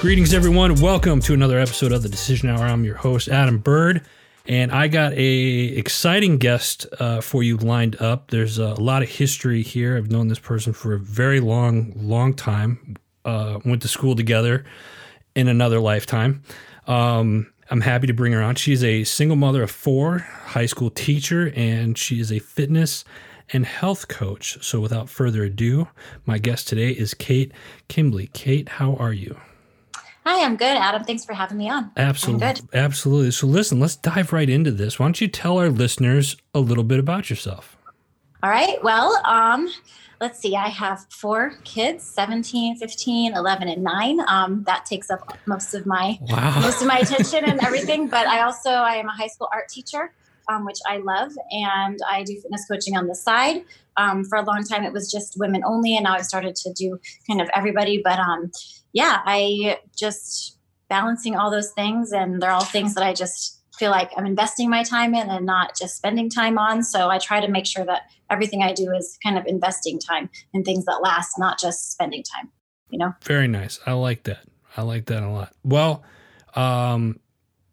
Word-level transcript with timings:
Greetings, 0.00 0.32
everyone. 0.32 0.76
Welcome 0.76 1.20
to 1.20 1.34
another 1.34 1.58
episode 1.58 1.92
of 1.92 2.02
the 2.02 2.08
Decision 2.08 2.48
Hour. 2.48 2.64
I'm 2.64 2.84
your 2.84 2.94
host, 2.94 3.28
Adam 3.28 3.58
Bird, 3.58 4.00
and 4.46 4.72
I 4.72 4.88
got 4.88 5.12
a 5.12 5.64
exciting 5.76 6.38
guest 6.38 6.86
uh, 6.98 7.20
for 7.20 7.42
you 7.42 7.58
lined 7.58 8.00
up. 8.00 8.30
There's 8.30 8.56
a 8.56 8.72
lot 8.80 9.02
of 9.02 9.10
history 9.10 9.60
here. 9.60 9.98
I've 9.98 10.10
known 10.10 10.28
this 10.28 10.38
person 10.38 10.72
for 10.72 10.94
a 10.94 10.98
very 10.98 11.38
long, 11.38 11.92
long 11.96 12.32
time. 12.32 12.96
Uh, 13.26 13.60
went 13.66 13.82
to 13.82 13.88
school 13.88 14.16
together 14.16 14.64
in 15.36 15.48
another 15.48 15.80
lifetime. 15.80 16.44
Um, 16.86 17.52
I'm 17.70 17.82
happy 17.82 18.06
to 18.06 18.14
bring 18.14 18.32
her 18.32 18.42
on. 18.42 18.54
She's 18.54 18.82
a 18.82 19.04
single 19.04 19.36
mother 19.36 19.62
of 19.62 19.70
four, 19.70 20.20
high 20.20 20.66
school 20.66 20.88
teacher, 20.88 21.52
and 21.54 21.98
she 21.98 22.20
is 22.20 22.32
a 22.32 22.38
fitness 22.38 23.04
and 23.52 23.66
health 23.66 24.08
coach. 24.08 24.64
So, 24.64 24.80
without 24.80 25.10
further 25.10 25.44
ado, 25.44 25.88
my 26.24 26.38
guest 26.38 26.68
today 26.68 26.88
is 26.88 27.12
Kate 27.12 27.52
Kimbley. 27.90 28.32
Kate, 28.32 28.70
how 28.70 28.94
are 28.94 29.12
you? 29.12 29.38
Hi, 30.24 30.44
I'm 30.44 30.56
good, 30.56 30.76
Adam. 30.76 31.04
Thanks 31.04 31.24
for 31.24 31.32
having 31.32 31.58
me 31.58 31.68
on. 31.70 31.90
Absolutely. 31.96 32.68
Absolutely. 32.74 33.30
So, 33.30 33.46
listen, 33.46 33.80
let's 33.80 33.96
dive 33.96 34.32
right 34.32 34.48
into 34.48 34.70
this. 34.70 34.98
Why 34.98 35.06
don't 35.06 35.20
you 35.20 35.28
tell 35.28 35.58
our 35.58 35.70
listeners 35.70 36.36
a 36.54 36.60
little 36.60 36.84
bit 36.84 36.98
about 36.98 37.30
yourself? 37.30 37.76
All 38.42 38.50
right. 38.50 38.82
Well, 38.82 39.20
um, 39.24 39.68
let's 40.20 40.38
see. 40.38 40.56
I 40.56 40.68
have 40.68 41.06
four 41.10 41.54
kids 41.64 42.04
17, 42.04 42.76
15, 42.76 43.34
11, 43.34 43.68
and 43.68 43.82
9. 43.82 44.20
Um, 44.28 44.64
that 44.64 44.84
takes 44.84 45.10
up 45.10 45.38
most 45.46 45.74
of 45.74 45.86
my 45.86 46.18
wow. 46.22 46.60
most 46.60 46.80
of 46.80 46.88
my 46.88 46.98
attention 46.98 47.44
and 47.44 47.60
everything. 47.64 48.08
But 48.08 48.26
I 48.26 48.42
also 48.42 48.70
I 48.70 48.96
am 48.96 49.08
a 49.08 49.12
high 49.12 49.26
school 49.26 49.48
art 49.52 49.68
teacher 49.68 50.12
um, 50.50 50.64
which 50.64 50.78
I 50.86 50.98
love, 50.98 51.32
and 51.50 51.98
I 52.08 52.22
do 52.22 52.38
fitness 52.40 52.66
coaching 52.66 52.96
on 52.96 53.06
the 53.06 53.14
side. 53.14 53.64
Um, 53.96 54.24
for 54.24 54.36
a 54.36 54.42
long 54.42 54.64
time, 54.64 54.84
it 54.84 54.92
was 54.92 55.10
just 55.10 55.38
women 55.38 55.62
only, 55.64 55.96
and 55.96 56.04
now 56.04 56.14
I've 56.14 56.26
started 56.26 56.56
to 56.56 56.72
do 56.72 56.98
kind 57.26 57.40
of 57.40 57.48
everybody. 57.54 58.00
But 58.02 58.18
um, 58.18 58.50
yeah, 58.92 59.20
I 59.24 59.78
just 59.96 60.58
balancing 60.88 61.36
all 61.36 61.50
those 61.50 61.70
things, 61.72 62.12
and 62.12 62.42
they're 62.42 62.50
all 62.50 62.64
things 62.64 62.94
that 62.94 63.04
I 63.04 63.12
just 63.12 63.60
feel 63.80 63.90
like 63.90 64.10
I'm 64.16 64.26
investing 64.26 64.68
my 64.68 64.82
time 64.82 65.14
in 65.14 65.30
and 65.30 65.46
not 65.46 65.76
just 65.76 65.96
spending 65.96 66.28
time 66.28 66.58
on. 66.58 66.82
So 66.82 67.08
I 67.08 67.18
try 67.18 67.40
to 67.40 67.48
make 67.48 67.64
sure 67.66 67.84
that 67.86 68.02
everything 68.28 68.62
I 68.62 68.72
do 68.72 68.92
is 68.92 69.18
kind 69.22 69.38
of 69.38 69.46
investing 69.46 69.98
time 69.98 70.28
in 70.52 70.64
things 70.64 70.84
that 70.84 71.00
last, 71.02 71.38
not 71.38 71.58
just 71.58 71.90
spending 71.90 72.22
time. 72.22 72.50
You 72.90 72.98
know. 72.98 73.14
Very 73.22 73.48
nice. 73.48 73.80
I 73.86 73.92
like 73.92 74.24
that. 74.24 74.40
I 74.76 74.82
like 74.82 75.06
that 75.06 75.22
a 75.22 75.30
lot. 75.30 75.52
Well, 75.64 76.02
um, 76.54 77.20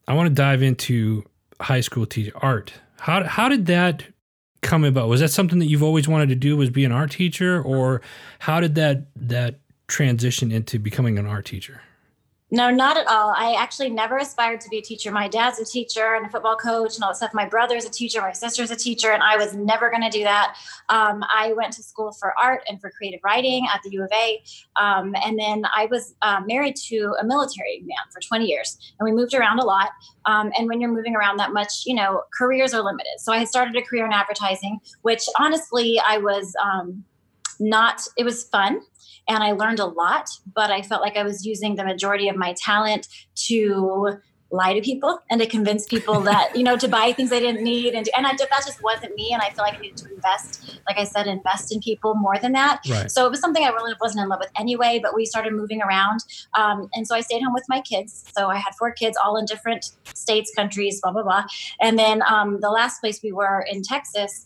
I 0.07 0.13
want 0.13 0.29
to 0.29 0.33
dive 0.33 0.61
into 0.61 1.23
high 1.59 1.81
school 1.81 2.05
teacher 2.05 2.31
art. 2.35 2.73
How 2.99 3.23
how 3.23 3.49
did 3.49 3.65
that 3.67 4.05
come 4.61 4.83
about? 4.83 5.09
Was 5.09 5.19
that 5.19 5.29
something 5.29 5.59
that 5.59 5.65
you've 5.67 5.83
always 5.83 6.07
wanted 6.07 6.29
to 6.29 6.35
do? 6.35 6.55
Was 6.55 6.69
be 6.69 6.85
an 6.85 6.91
art 6.91 7.11
teacher, 7.11 7.61
or 7.61 8.01
how 8.39 8.59
did 8.59 8.75
that 8.75 9.07
that 9.15 9.59
transition 9.87 10.51
into 10.51 10.79
becoming 10.79 11.17
an 11.17 11.25
art 11.25 11.45
teacher? 11.45 11.81
No, 12.49 12.69
not 12.69 12.95
at 12.95 13.07
all. 13.07 13.33
I 13.35 13.55
actually 13.59 13.89
never 13.89 14.17
aspired 14.17 14.61
to 14.61 14.69
be 14.69 14.77
a 14.77 14.81
teacher. 14.81 15.11
My 15.11 15.27
dad's 15.27 15.59
a 15.59 15.65
teacher 15.65 16.15
and 16.15 16.25
a 16.25 16.29
football 16.29 16.55
coach 16.55 16.95
and 16.95 17.03
all 17.03 17.09
that 17.09 17.17
stuff. 17.17 17.33
My 17.33 17.45
brother's 17.45 17.83
a 17.83 17.89
teacher, 17.89 18.21
my 18.21 18.31
sister's 18.31 18.71
a 18.71 18.75
teacher, 18.75 19.11
and 19.11 19.21
I 19.21 19.35
was 19.35 19.53
never 19.53 19.89
going 19.89 20.03
to 20.03 20.09
do 20.09 20.23
that. 20.23 20.55
Um, 20.87 21.25
I 21.35 21.51
went 21.57 21.73
to 21.73 21.83
school 21.83 22.13
for 22.13 22.33
art 22.39 22.61
and 22.69 22.79
for 22.79 22.89
creative 22.89 23.19
writing 23.21 23.67
at 23.73 23.81
the 23.83 23.89
U 23.91 24.03
of 24.03 24.09
A. 24.13 24.41
Um, 24.81 25.13
and 25.25 25.37
then 25.37 25.65
I 25.75 25.87
was 25.91 26.15
uh, 26.21 26.39
married 26.45 26.77
to 26.87 27.15
a 27.19 27.25
military 27.25 27.81
man 27.81 27.97
for 28.13 28.21
20 28.21 28.45
years, 28.45 28.77
and 28.97 29.05
we 29.05 29.11
moved 29.11 29.33
around 29.33 29.59
a 29.59 29.65
lot. 29.65 29.89
Um, 30.25 30.49
and 30.57 30.69
when 30.69 30.79
you're 30.79 30.91
moving 30.91 31.17
around 31.17 31.35
that 31.37 31.51
much, 31.51 31.83
you 31.85 31.95
know, 31.95 32.23
careers 32.37 32.73
are 32.73 32.81
limited. 32.81 33.11
So 33.17 33.33
I 33.33 33.43
started 33.43 33.75
a 33.75 33.81
career 33.81 34.05
in 34.05 34.13
advertising, 34.13 34.79
which 35.01 35.23
honestly, 35.37 35.99
I 36.07 36.19
was 36.19 36.55
um, 36.63 37.03
not, 37.59 38.03
it 38.15 38.23
was 38.23 38.45
fun 38.45 38.79
and 39.27 39.43
I 39.43 39.51
learned 39.51 39.79
a 39.79 39.85
lot, 39.85 40.29
but 40.53 40.71
I 40.71 40.81
felt 40.81 41.01
like 41.01 41.17
I 41.17 41.23
was 41.23 41.45
using 41.45 41.75
the 41.75 41.83
majority 41.83 42.29
of 42.29 42.35
my 42.35 42.53
talent 42.53 43.07
to 43.47 44.19
lie 44.49 44.73
to 44.73 44.81
people 44.81 45.19
and 45.29 45.41
to 45.41 45.47
convince 45.47 45.85
people 45.85 46.21
that 46.21 46.51
you 46.55 46.63
know 46.63 46.77
to 46.77 46.87
buy 46.87 47.11
things 47.11 47.29
they 47.29 47.39
didn't 47.39 47.63
need 47.63 47.93
and 47.93 48.07
and 48.15 48.25
I, 48.25 48.31
that 48.31 48.49
just 48.65 48.81
wasn't 48.81 49.13
me 49.15 49.31
and 49.33 49.41
I 49.41 49.49
feel 49.49 49.63
like 49.63 49.75
I 49.75 49.79
needed 49.79 49.97
to 49.97 50.13
invest 50.13 50.79
like 50.87 50.97
I 50.97 51.03
said 51.03 51.27
invest 51.27 51.73
in 51.73 51.81
people 51.81 52.15
more 52.15 52.37
than 52.39 52.53
that. 52.53 52.81
Right. 52.89 53.11
so 53.11 53.25
it 53.25 53.29
was 53.29 53.41
something 53.41 53.63
I 53.63 53.69
really 53.69 53.93
wasn't 53.99 54.23
in 54.23 54.29
love 54.29 54.39
with 54.39 54.51
anyway 54.57 54.99
but 55.03 55.13
we 55.13 55.25
started 55.25 55.53
moving 55.53 55.81
around 55.81 56.21
um, 56.57 56.89
and 56.93 57.05
so 57.05 57.15
I 57.15 57.21
stayed 57.21 57.41
home 57.41 57.53
with 57.53 57.65
my 57.67 57.81
kids. 57.81 58.23
So 58.35 58.47
I 58.47 58.57
had 58.57 58.73
four 58.75 58.91
kids 58.91 59.17
all 59.23 59.37
in 59.37 59.45
different 59.45 59.91
states 60.13 60.51
countries 60.55 61.01
blah 61.01 61.11
blah 61.11 61.23
blah. 61.23 61.43
And 61.81 61.99
then 61.99 62.21
um, 62.29 62.61
the 62.61 62.69
last 62.69 63.01
place 63.01 63.21
we 63.21 63.31
were 63.31 63.65
in 63.69 63.83
Texas 63.83 64.45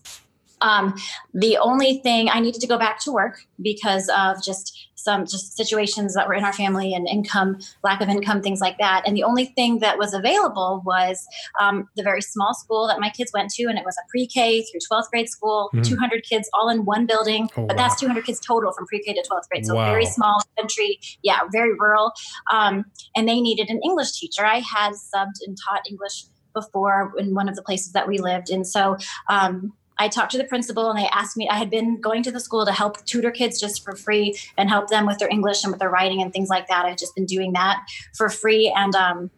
um, 0.62 0.96
the 1.34 1.58
only 1.58 2.00
thing 2.00 2.30
I 2.30 2.40
needed 2.40 2.62
to 2.62 2.68
go 2.68 2.78
back 2.78 3.00
to 3.02 3.12
work 3.12 3.46
because 3.62 4.10
of 4.16 4.44
just 4.44 4.90
some 5.04 5.26
just 5.26 5.56
situations 5.56 6.14
that 6.14 6.28
were 6.28 6.34
in 6.34 6.44
our 6.44 6.54
family 6.54 6.94
and 6.94 7.08
income, 7.08 7.58
lack 7.84 8.02
of 8.02 8.10
income, 8.10 8.42
things 8.42 8.62
like 8.62 8.78
that. 8.78 9.04
And 9.06 9.16
the 9.16 9.24
only 9.24 9.46
thing 9.46 9.80
that 9.80 9.98
was 9.98 10.14
available 10.14 10.82
was 10.86 11.26
um, 11.60 11.90
the 11.96 12.04
very 12.04 12.22
small 12.22 12.54
school 12.54 12.88
that 12.88 13.00
my 13.00 13.10
kids 13.10 13.32
went 13.34 13.50
to, 13.52 13.64
and 13.64 13.78
it 13.78 13.86
was 13.86 13.98
a 13.98 14.08
pre-K 14.10 14.64
through 14.64 14.80
12th 14.92 15.10
grade 15.10 15.30
school, 15.30 15.70
mm. 15.74 15.84
200 15.84 16.24
kids 16.24 16.50
all 16.54 16.70
in 16.70 16.86
one 16.86 17.06
building. 17.06 17.50
Oh, 17.58 17.66
but 17.66 17.76
wow. 17.76 17.84
that's 17.84 18.00
200 18.00 18.26
kids 18.26 18.40
total 18.40 18.72
from 18.74 18.86
pre-K 18.88 19.14
to 19.14 19.24
12th 19.30 19.50
grade, 19.50 19.66
so 19.66 19.76
wow. 19.76 19.86
very 19.86 20.06
small 20.06 20.42
country, 20.58 21.00
yeah, 21.24 21.40
very 21.52 21.74
rural. 21.74 22.12
Um, 22.52 22.86
and 23.16 23.28
they 23.28 23.42
needed 23.42 23.70
an 23.70 23.80
English 23.84 24.12
teacher. 24.20 24.46
I 24.46 24.60
had 24.60 24.94
subbed 24.94 25.40
and 25.46 25.58
taught 25.68 25.82
English 25.90 26.26
before 26.54 27.14
in 27.18 27.34
one 27.34 27.48
of 27.48 27.56
the 27.56 27.62
places 27.62 27.94
that 27.94 28.08
we 28.08 28.18
lived, 28.18 28.50
and 28.50 28.68
so 28.68 28.98
um, 29.30 29.74
I 30.02 30.08
talked 30.08 30.32
to 30.32 30.38
the 30.40 30.46
principal 30.46 30.90
and 30.90 30.98
they 30.98 31.08
asked 31.12 31.38
me, 31.38 31.48
I 31.48 31.58
had 31.58 31.70
been 31.70 32.02
going 32.02 32.24
to 32.24 32.32
the 32.32 32.40
school 32.40 32.66
to 32.66 32.72
help 32.72 33.06
tutor 33.06 33.30
kids 33.30 33.60
just 33.60 33.84
for 33.84 33.96
free 33.96 34.36
and 34.58 34.68
help 34.68 34.90
them 34.90 35.06
with 35.06 35.20
their 35.20 35.30
English 35.30 35.64
and 35.64 35.72
with 35.72 35.80
their 35.80 35.92
writing 35.92 36.24
and 36.24 36.34
things 36.34 36.50
like 36.50 36.68
that. 36.70 36.86
I've 36.86 36.98
just 36.98 37.14
been 37.14 37.28
doing 37.28 37.54
that 37.54 37.86
for 38.18 38.28
free. 38.28 38.74
And, 38.76 38.96
um, 38.96 39.30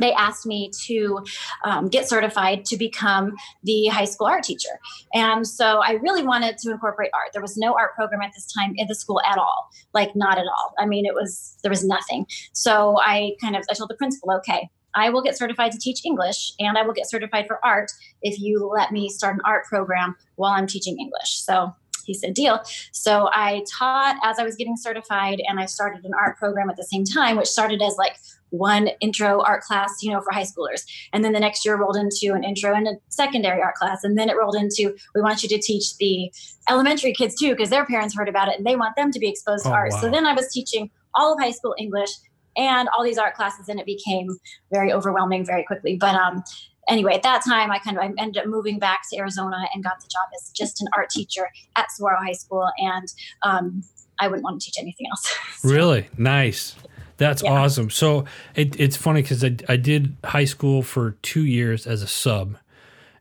they 0.00 0.12
asked 0.12 0.46
me 0.46 0.70
to 0.86 1.22
um, 1.64 1.88
get 1.88 2.08
certified 2.08 2.64
to 2.64 2.76
become 2.78 3.34
the 3.62 3.88
high 3.88 4.06
school 4.06 4.26
art 4.26 4.42
teacher. 4.42 4.80
And 5.12 5.46
so 5.46 5.80
I 5.80 5.92
really 5.92 6.22
wanted 6.22 6.56
to 6.58 6.70
incorporate 6.70 7.10
art. 7.12 7.32
There 7.34 7.42
was 7.42 7.58
no 7.58 7.74
art 7.74 7.94
program 7.94 8.22
at 8.22 8.32
this 8.34 8.50
time 8.52 8.72
in 8.76 8.86
the 8.88 8.94
school 8.94 9.20
at 9.30 9.36
all, 9.36 9.68
like 9.92 10.16
not 10.16 10.38
at 10.38 10.46
all. 10.46 10.72
I 10.78 10.86
mean, 10.86 11.04
it 11.04 11.14
was, 11.14 11.58
there 11.62 11.70
was 11.70 11.84
nothing. 11.84 12.26
So 12.54 12.98
I 13.00 13.32
kind 13.40 13.54
of, 13.54 13.64
I 13.70 13.74
told 13.74 13.90
the 13.90 13.94
principal, 13.96 14.32
okay, 14.38 14.70
I 14.94 15.10
will 15.10 15.22
get 15.22 15.36
certified 15.36 15.72
to 15.72 15.78
teach 15.78 16.04
English 16.04 16.52
and 16.58 16.76
I 16.76 16.82
will 16.82 16.92
get 16.92 17.08
certified 17.08 17.46
for 17.46 17.64
art 17.64 17.90
if 18.22 18.38
you 18.38 18.66
let 18.66 18.92
me 18.92 19.08
start 19.08 19.34
an 19.34 19.40
art 19.44 19.64
program 19.66 20.16
while 20.36 20.52
I'm 20.52 20.66
teaching 20.66 20.98
English. 20.98 21.42
So 21.42 21.74
he 22.04 22.14
said, 22.14 22.34
deal. 22.34 22.60
So 22.92 23.28
I 23.32 23.64
taught 23.70 24.16
as 24.24 24.38
I 24.38 24.44
was 24.44 24.56
getting 24.56 24.76
certified 24.76 25.40
and 25.46 25.60
I 25.60 25.66
started 25.66 26.04
an 26.04 26.12
art 26.18 26.36
program 26.36 26.68
at 26.68 26.76
the 26.76 26.84
same 26.84 27.04
time, 27.04 27.36
which 27.36 27.46
started 27.46 27.80
as 27.80 27.96
like 27.96 28.16
one 28.50 28.90
intro 29.00 29.42
art 29.42 29.62
class, 29.62 29.90
you 30.02 30.10
know, 30.10 30.20
for 30.20 30.32
high 30.32 30.44
schoolers. 30.44 30.82
And 31.12 31.24
then 31.24 31.32
the 31.32 31.40
next 31.40 31.64
year 31.64 31.76
rolled 31.76 31.96
into 31.96 32.34
an 32.34 32.44
intro 32.44 32.74
and 32.74 32.86
a 32.86 32.94
secondary 33.08 33.62
art 33.62 33.76
class. 33.76 34.04
And 34.04 34.18
then 34.18 34.28
it 34.28 34.36
rolled 34.36 34.56
into, 34.56 34.94
we 35.14 35.22
want 35.22 35.42
you 35.42 35.48
to 35.48 35.58
teach 35.58 35.96
the 35.96 36.30
elementary 36.68 37.14
kids 37.14 37.34
too, 37.34 37.50
because 37.50 37.70
their 37.70 37.86
parents 37.86 38.14
heard 38.14 38.28
about 38.28 38.48
it 38.48 38.58
and 38.58 38.66
they 38.66 38.76
want 38.76 38.96
them 38.96 39.10
to 39.10 39.18
be 39.18 39.28
exposed 39.28 39.66
oh, 39.66 39.70
to 39.70 39.74
art. 39.74 39.92
Wow. 39.92 40.00
So 40.00 40.10
then 40.10 40.26
I 40.26 40.34
was 40.34 40.52
teaching 40.52 40.90
all 41.14 41.32
of 41.32 41.40
high 41.40 41.50
school 41.50 41.74
English 41.78 42.10
and 42.56 42.88
all 42.96 43.04
these 43.04 43.18
art 43.18 43.34
classes 43.34 43.68
and 43.68 43.80
it 43.80 43.86
became 43.86 44.28
very 44.72 44.92
overwhelming 44.92 45.44
very 45.44 45.64
quickly 45.64 45.96
but 45.96 46.14
um 46.14 46.42
anyway 46.88 47.14
at 47.14 47.22
that 47.22 47.42
time 47.44 47.70
i 47.70 47.78
kind 47.78 47.96
of 47.96 48.02
I 48.02 48.12
ended 48.18 48.42
up 48.42 48.46
moving 48.46 48.78
back 48.78 49.02
to 49.10 49.18
arizona 49.18 49.56
and 49.74 49.82
got 49.82 50.00
the 50.00 50.06
job 50.06 50.28
as 50.34 50.50
just 50.50 50.80
an 50.80 50.88
art 50.96 51.10
teacher 51.10 51.48
at 51.76 51.90
saguaro 51.90 52.18
high 52.18 52.32
school 52.32 52.68
and 52.78 53.08
um, 53.42 53.82
i 54.18 54.28
wouldn't 54.28 54.44
want 54.44 54.60
to 54.60 54.64
teach 54.64 54.78
anything 54.78 55.06
else 55.10 55.36
so. 55.58 55.68
really 55.68 56.08
nice 56.18 56.74
that's 57.16 57.42
yeah. 57.42 57.50
awesome 57.50 57.90
so 57.90 58.24
it, 58.54 58.78
it's 58.80 58.96
funny 58.96 59.22
because 59.22 59.44
I, 59.44 59.56
I 59.68 59.76
did 59.76 60.16
high 60.24 60.44
school 60.44 60.82
for 60.82 61.12
two 61.22 61.44
years 61.44 61.86
as 61.86 62.02
a 62.02 62.08
sub 62.08 62.56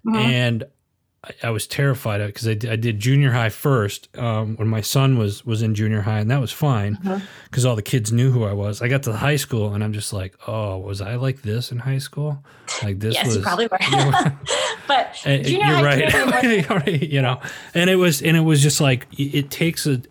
mm-hmm. 0.06 0.16
and 0.16 0.64
I, 1.24 1.32
I 1.44 1.50
was 1.52 1.68
terrified 1.68 2.22
of 2.22 2.28
because 2.28 2.48
I, 2.48 2.52
I, 2.52 2.76
did 2.76 3.00
junior 3.00 3.32
high 3.32 3.50
first 3.50 4.16
um, 4.18 4.56
when 4.56 4.68
my 4.68 4.82
son 4.82 5.18
was 5.18 5.46
was 5.46 5.62
in 5.62 5.76
junior 5.76 6.02
high, 6.02 6.20
and 6.20 6.32
that 6.32 6.42
was 6.42 6.52
fine 6.52 6.96
because 6.96 7.64
uh-huh. 7.64 7.70
all 7.70 7.76
the 7.76 7.84
kids 7.84 8.12
knew 8.12 8.32
who 8.32 8.44
I 8.44 8.54
was. 8.54 8.82
I 8.82 8.88
got 8.88 9.04
to 9.04 9.14
high 9.14 9.36
school, 9.36 9.74
and 9.74 9.84
I'm 9.84 9.94
just 9.94 10.14
like, 10.14 10.36
oh, 10.48 10.78
was 10.80 11.00
I 11.00 11.16
like 11.16 11.44
this 11.44 11.72
in 11.72 11.80
high 11.80 12.00
school? 12.00 12.44
Like 12.82 13.00
this 13.00 13.16
yes, 13.16 13.28
was 13.28 13.36
you 13.36 13.42
probably 13.44 13.68
were. 13.68 13.78
You 13.82 13.92
know, 13.98 14.12
but 14.88 15.14
junior 15.24 15.48
you're 15.48 15.68
high 15.68 16.66
right. 16.70 17.04
you 17.04 17.22
know, 17.22 17.40
and 17.76 17.90
it 17.90 17.98
was 17.98 18.22
and 18.22 18.36
it 18.36 18.42
was 18.42 18.62
just 18.62 18.82
like 18.82 19.08
it 19.18 19.52
takes 19.52 19.86
a 19.86 20.02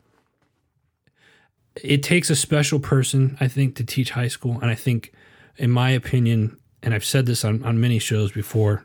it 1.83 2.03
takes 2.03 2.31
a 2.31 2.37
special 2.37 2.79
person, 2.79 3.37
I 3.41 3.49
think, 3.49 3.75
to 3.77 3.85
teach 3.85 4.11
high 4.11 4.29
school, 4.29 4.59
and 4.61 4.71
I 4.71 4.75
think, 4.77 5.13
in 5.56 5.71
my 5.71 5.91
opinion, 5.91 6.56
and 6.85 6.95
I've 6.95 7.05
said 7.05 7.27
this 7.27 7.45
on 7.45 7.65
on 7.65 7.81
many 7.81 7.99
shows 7.99 8.31
before 8.31 8.85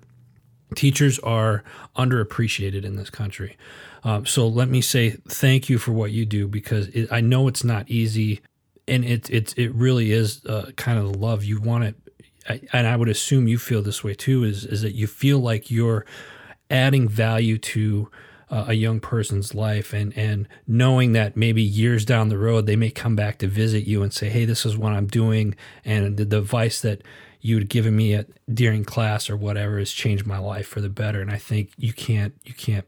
teachers 0.73 1.19
are 1.19 1.63
underappreciated 1.95 2.83
in 2.83 2.95
this 2.95 3.09
country. 3.09 3.57
Um, 4.03 4.25
so 4.25 4.47
let 4.47 4.69
me 4.69 4.81
say 4.81 5.11
thank 5.27 5.69
you 5.69 5.77
for 5.77 5.91
what 5.91 6.11
you 6.11 6.25
do 6.25 6.47
because 6.47 6.87
it, 6.89 7.11
I 7.11 7.21
know 7.21 7.47
it's 7.47 7.63
not 7.63 7.89
easy, 7.89 8.41
and 8.87 9.03
it 9.03 9.29
it 9.29 9.57
it 9.57 9.73
really 9.73 10.11
is 10.11 10.45
uh, 10.45 10.71
kind 10.75 10.99
of 10.99 11.11
the 11.11 11.17
love 11.17 11.43
you 11.43 11.59
want 11.59 11.85
it. 11.85 11.95
I, 12.47 12.61
and 12.71 12.85
I 12.85 12.95
would 12.95 13.09
assume 13.09 13.47
you 13.47 13.57
feel 13.57 13.81
this 13.81 14.03
way 14.03 14.13
too. 14.13 14.43
Is 14.43 14.65
is 14.65 14.81
that 14.81 14.93
you 14.93 15.07
feel 15.07 15.39
like 15.39 15.71
you're 15.71 16.05
adding 16.69 17.07
value 17.07 17.57
to 17.57 18.09
uh, 18.49 18.65
a 18.67 18.73
young 18.73 18.99
person's 18.99 19.53
life. 19.55 19.93
And 19.93 20.15
and 20.17 20.47
knowing 20.67 21.13
that 21.13 21.35
maybe 21.35 21.61
years 21.61 22.05
down 22.05 22.29
the 22.29 22.37
road 22.37 22.65
they 22.65 22.75
may 22.75 22.91
come 22.91 23.15
back 23.15 23.37
to 23.39 23.47
visit 23.47 23.85
you 23.85 24.03
and 24.03 24.13
say 24.13 24.29
hey 24.29 24.45
this 24.45 24.65
is 24.65 24.77
what 24.77 24.93
i'm 24.93 25.07
doing. 25.07 25.55
And 25.83 26.17
the 26.17 26.37
advice 26.37 26.81
that 26.81 27.01
you 27.41 27.57
had 27.57 27.69
given 27.69 27.95
me 27.95 28.13
at 28.13 28.27
during 28.51 28.83
class 28.83 29.29
or 29.29 29.37
whatever 29.37 29.77
has 29.79 29.91
changed 29.91 30.25
my 30.25 30.39
life 30.39 30.67
for 30.67 30.81
the 30.81 30.89
better. 30.89 31.21
And 31.21 31.31
i 31.31 31.37
think 31.37 31.71
you 31.77 31.93
can't 31.93 32.33
you 32.43 32.53
can't 32.53 32.85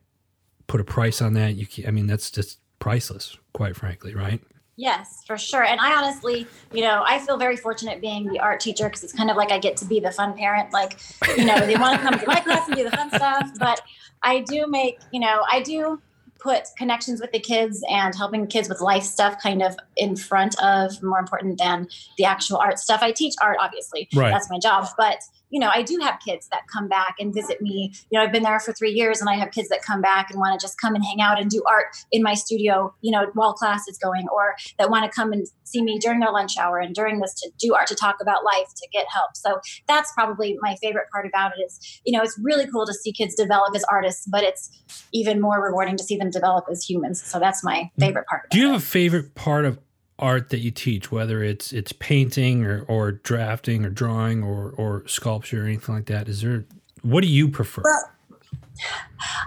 put 0.67 0.81
a 0.81 0.83
price 0.83 1.21
on 1.21 1.33
that. 1.33 1.55
You 1.55 1.65
can't, 1.65 1.87
i 1.87 1.91
mean 1.91 2.07
that's 2.07 2.31
just 2.31 2.59
priceless 2.79 3.35
quite 3.53 3.75
frankly 3.75 4.13
right 4.13 4.39
Yes, 4.77 5.23
for 5.25 5.37
sure. 5.39 5.63
And 5.63 5.81
I 5.81 5.97
honestly, 5.97 6.45
you 6.71 6.81
know, 6.81 7.03
I 7.03 7.17
feel 7.17 7.37
very 7.37 7.57
fortunate 7.57 7.99
being 7.99 8.27
the 8.27 8.39
art 8.39 8.59
teacher 8.59 8.85
because 8.85 9.03
it's 9.03 9.11
kind 9.11 9.31
of 9.31 9.35
like 9.35 9.51
I 9.51 9.57
get 9.57 9.75
to 9.77 9.85
be 9.85 9.99
the 9.99 10.11
fun 10.11 10.37
parent. 10.37 10.71
Like, 10.71 10.99
you 11.35 11.45
know, 11.45 11.59
they 11.65 11.75
want 11.75 11.99
to 11.99 12.07
come 12.07 12.17
to 12.17 12.27
my 12.27 12.39
class 12.39 12.67
and 12.67 12.77
do 12.77 12.83
the 12.83 12.91
fun 12.91 13.09
stuff. 13.09 13.49
But 13.59 13.81
I 14.21 14.41
do 14.41 14.67
make, 14.67 14.99
you 15.11 15.19
know, 15.19 15.43
I 15.51 15.63
do 15.63 15.99
put 16.39 16.65
connections 16.77 17.19
with 17.19 17.31
the 17.31 17.39
kids 17.39 17.83
and 17.89 18.13
helping 18.13 18.45
kids 18.45 18.69
with 18.69 18.79
life 18.79 19.01
stuff 19.01 19.41
kind 19.41 19.63
of 19.63 19.75
in 19.95 20.15
front 20.15 20.55
of 20.61 21.01
more 21.01 21.17
important 21.17 21.57
than 21.57 21.87
the 22.19 22.25
actual 22.25 22.57
art 22.57 22.77
stuff. 22.77 23.01
I 23.01 23.11
teach 23.11 23.33
art, 23.41 23.57
obviously. 23.59 24.07
Right. 24.13 24.29
That's 24.29 24.49
my 24.49 24.59
job. 24.59 24.87
But 24.95 25.23
you 25.49 25.59
know, 25.59 25.69
I 25.73 25.81
do 25.81 25.99
have 26.01 26.19
kids 26.25 26.47
that 26.49 26.61
come 26.71 26.87
back 26.87 27.15
and 27.19 27.33
visit 27.33 27.61
me. 27.61 27.93
You 28.09 28.19
know, 28.19 28.25
I've 28.25 28.31
been 28.31 28.43
there 28.43 28.59
for 28.59 28.73
three 28.73 28.91
years 28.91 29.21
and 29.21 29.29
I 29.29 29.35
have 29.35 29.51
kids 29.51 29.69
that 29.69 29.81
come 29.81 30.01
back 30.01 30.29
and 30.29 30.39
want 30.39 30.59
to 30.59 30.63
just 30.63 30.79
come 30.79 30.95
and 30.95 31.03
hang 31.03 31.21
out 31.21 31.39
and 31.39 31.49
do 31.49 31.63
art 31.67 31.87
in 32.11 32.21
my 32.23 32.33
studio, 32.33 32.93
you 33.01 33.11
know, 33.11 33.27
while 33.33 33.53
class 33.53 33.87
is 33.87 33.97
going, 33.97 34.27
or 34.29 34.55
that 34.77 34.89
want 34.89 35.09
to 35.09 35.15
come 35.15 35.31
and 35.31 35.47
see 35.63 35.81
me 35.81 35.99
during 35.99 36.19
their 36.19 36.31
lunch 36.31 36.57
hour 36.57 36.79
and 36.79 36.93
during 36.93 37.19
this 37.19 37.33
to 37.35 37.49
do 37.59 37.73
art, 37.73 37.87
to 37.87 37.95
talk 37.95 38.17
about 38.21 38.43
life, 38.43 38.67
to 38.75 38.87
get 38.91 39.05
help. 39.09 39.35
So 39.35 39.59
that's 39.87 40.11
probably 40.13 40.57
my 40.61 40.75
favorite 40.81 41.09
part 41.11 41.25
about 41.25 41.51
it 41.57 41.61
is, 41.61 42.01
you 42.05 42.17
know, 42.17 42.23
it's 42.23 42.37
really 42.41 42.67
cool 42.67 42.85
to 42.85 42.93
see 42.93 43.11
kids 43.11 43.35
develop 43.35 43.75
as 43.75 43.83
artists, 43.85 44.25
but 44.25 44.43
it's 44.43 44.69
even 45.11 45.41
more 45.41 45.61
rewarding 45.63 45.97
to 45.97 46.03
see 46.03 46.17
them 46.17 46.29
develop 46.29 46.65
as 46.71 46.83
humans. 46.83 47.21
So 47.21 47.39
that's 47.39 47.63
my 47.63 47.89
mm. 47.97 47.99
favorite 47.99 48.27
part. 48.27 48.49
Do 48.49 48.59
you 48.59 48.67
have 48.67 48.77
a 48.77 48.85
favorite 48.85 49.35
part 49.35 49.65
of 49.65 49.79
art 50.19 50.49
that 50.49 50.59
you 50.59 50.71
teach, 50.71 51.11
whether 51.11 51.43
it's 51.43 51.73
it's 51.73 51.91
painting 51.91 52.65
or, 52.65 52.83
or 52.87 53.11
drafting 53.11 53.85
or 53.85 53.89
drawing 53.89 54.43
or 54.43 54.73
or 54.77 55.07
sculpture 55.07 55.63
or 55.63 55.65
anything 55.65 55.95
like 55.95 56.05
that? 56.07 56.27
Is 56.27 56.41
there 56.41 56.65
what 57.01 57.21
do 57.21 57.27
you 57.27 57.49
prefer? 57.49 57.83
Well, 57.83 58.11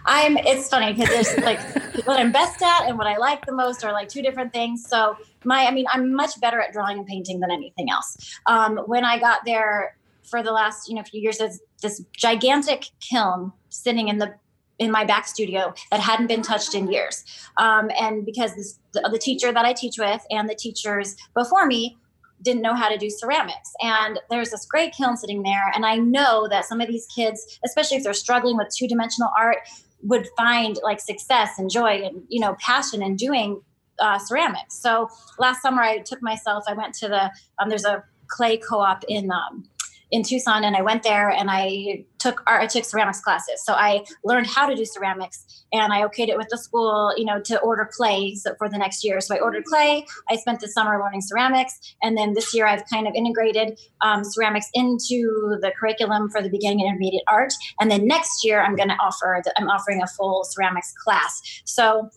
I'm 0.07 0.37
it's 0.39 0.69
funny 0.69 0.93
because 0.93 1.09
there's 1.09 1.39
like 1.45 1.61
what 2.07 2.19
I'm 2.19 2.33
best 2.33 2.63
at 2.63 2.89
and 2.89 2.99
what 2.99 3.07
I 3.07 3.17
like 3.17 3.47
the 3.47 3.55
most 3.55 3.85
are 3.85 3.93
like 3.93 4.09
two 4.09 4.23
different 4.23 4.53
things. 4.53 4.87
So 4.89 5.17
my 5.45 5.67
I 5.67 5.71
mean 5.71 5.87
I'm 5.93 6.15
much 6.15 6.41
better 6.41 6.61
at 6.61 6.73
drawing 6.73 6.99
and 6.99 7.07
painting 7.07 7.41
than 7.41 7.51
anything 7.51 7.91
else. 7.91 8.39
Um, 8.47 8.79
when 8.87 9.05
I 9.05 9.19
got 9.19 9.45
there 9.45 9.97
for 10.23 10.43
the 10.43 10.53
last 10.53 10.89
you 10.89 10.95
know 10.95 11.03
few 11.03 11.21
years, 11.21 11.39
there's 11.39 11.61
this 11.83 12.03
gigantic 12.17 12.87
kiln 13.01 13.53
sitting 13.69 14.09
in 14.09 14.19
the 14.19 14.35
in 14.81 14.91
my 14.91 15.05
back 15.05 15.29
studio 15.29 15.73
that 15.91 16.01
hadn't 16.01 16.27
been 16.27 16.43
touched 16.43 16.75
in 16.75 16.91
years. 16.91 17.25
Um, 17.59 17.91
and 18.01 18.27
because 18.27 18.57
this, 18.57 18.81
the, 18.95 19.09
the 19.13 19.19
teacher 19.19 19.53
that 19.53 19.65
I 19.65 19.73
teach 19.75 19.97
with 19.99 20.23
and 20.31 20.49
the 20.49 20.55
teachers 20.55 21.17
before 21.35 21.67
me 21.67 21.99
didn't 22.43 22.63
know 22.63 22.75
how 22.75 22.89
to 22.89 22.97
do 22.97 23.11
ceramics. 23.11 23.71
And 23.83 24.19
there's 24.31 24.51
this 24.51 24.65
great 24.65 24.95
kiln 24.95 25.19
sitting 25.19 25.43
there. 25.43 25.71
And 25.75 25.85
I 25.85 25.97
know 25.97 26.49
that 26.49 26.65
some 26.65 26.81
of 26.81 26.89
these 26.89 27.07
kids, 27.15 27.59
especially 27.65 27.99
if 27.99 28.05
they're 28.05 28.15
struggling 28.15 28.57
with 28.57 28.69
two 28.75 28.89
dimensional 28.89 29.31
art, 29.39 29.59
would 30.03 30.27
find 30.35 30.79
like 30.83 30.99
success 30.99 31.59
and 31.59 31.69
joy 31.71 32.01
and, 32.03 32.23
you 32.31 32.41
know, 32.41 32.57
passion 32.59 33.03
in 33.03 33.17
doing 33.17 33.61
uh, 33.99 34.19
ceramics. 34.19 34.81
So 34.81 35.11
last 35.39 35.61
summer 35.61 35.83
I 35.83 35.99
took 35.99 36.23
myself, 36.23 36.65
I 36.67 36.73
went 36.73 36.95
to 36.95 37.09
the, 37.09 37.31
um, 37.59 37.69
there's 37.69 37.85
a 37.85 38.03
clay 38.29 38.57
co-op 38.57 39.05
in 39.09 39.31
um, 39.31 39.69
in 40.11 40.23
Tucson 40.23 40.65
and 40.65 40.77
I 40.77 40.83
went 40.83 41.03
there 41.03 41.31
and 41.31 41.49
I 41.51 42.05
took 42.19 42.43
art, 42.47 42.63
I 42.63 42.67
took 42.67 42.85
ceramics 42.85 43.21
classes. 43.21 43.65
So 43.65 43.75
I 43.75 44.05
learned 44.25 44.47
how 44.47 44.67
to 44.67 44.75
do 44.75 44.85
ceramics 44.85 45.65
and 45.73 45.93
I 45.93 46.03
okayed 46.03 46.29
it 46.29 46.37
with 46.37 46.49
the 46.51 46.59
school, 46.59 47.13
you 47.17 47.25
know, 47.25 47.41
to 47.43 47.61
order 47.61 47.89
clay 47.91 48.37
for 48.59 48.69
the 48.69 48.77
next 48.77 49.05
year. 49.05 49.21
So 49.21 49.35
I 49.37 49.39
ordered 49.39 49.65
clay. 49.65 50.05
I 50.29 50.37
spent 50.37 50.61
the 50.61 50.69
summer 50.69 50.99
learning 50.99 51.23
ceramics. 51.23 51.95
And 52.03 52.17
then 52.17 52.35
this 52.35 52.55
year 52.55 52.67
I've 52.67 52.85
kind 52.93 53.07
of 53.07 53.15
integrated 53.15 53.79
um, 54.01 54.25
ceramics 54.25 54.69
into 54.75 55.57
the 55.61 55.73
curriculum 55.79 56.29
for 56.31 56.43
the 56.43 56.51
beginning 56.51 56.81
and 56.81 56.89
intermediate 56.89 57.25
art. 57.29 57.53
And 57.81 57.91
then 57.91 58.07
next 58.07 58.45
year 58.45 58.61
I'm 58.63 58.77
going 58.77 58.89
to 58.89 58.97
offer, 58.97 59.41
the, 59.45 59.53
I'm 59.59 59.69
offering 59.69 60.03
a 60.03 60.07
full 60.09 60.45
ceramics 60.45 60.93
class. 61.05 61.63
So 61.65 62.11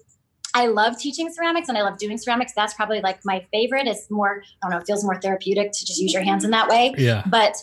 I 0.56 0.68
love 0.68 1.00
teaching 1.00 1.31
ceramics 1.34 1.68
and 1.69 1.78
I 1.78 1.81
love 1.81 1.98
doing 1.98 2.18
ceramics. 2.18 2.54
That's 2.56 2.74
probably 2.74 3.01
like 3.01 3.19
my 3.25 3.45
favorite. 3.51 3.88
It's 3.88 4.10
more, 4.12 4.44
I 4.62 4.68
don't 4.68 4.72
know, 4.72 4.78
it 4.78 4.86
feels 4.86 5.04
more 5.04 5.19
therapeutic 5.19 5.72
to 5.72 5.86
just 5.86 6.00
use 6.00 6.13
your 6.13 6.22
hands 6.24 6.44
in 6.44 6.51
that 6.51 6.69
way. 6.69 6.94
Yeah. 6.98 7.24
But 7.25 7.56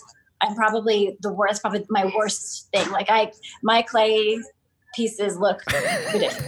I'm 0.42 0.54
probably 0.54 1.16
the 1.20 1.32
worst, 1.32 1.62
probably 1.62 1.84
my 1.88 2.10
worst 2.16 2.68
thing. 2.72 2.90
Like 2.90 3.10
I, 3.10 3.32
my 3.62 3.82
clay 3.82 4.38
pieces 4.94 5.36
look 5.36 5.60
ridiculous, 5.66 6.40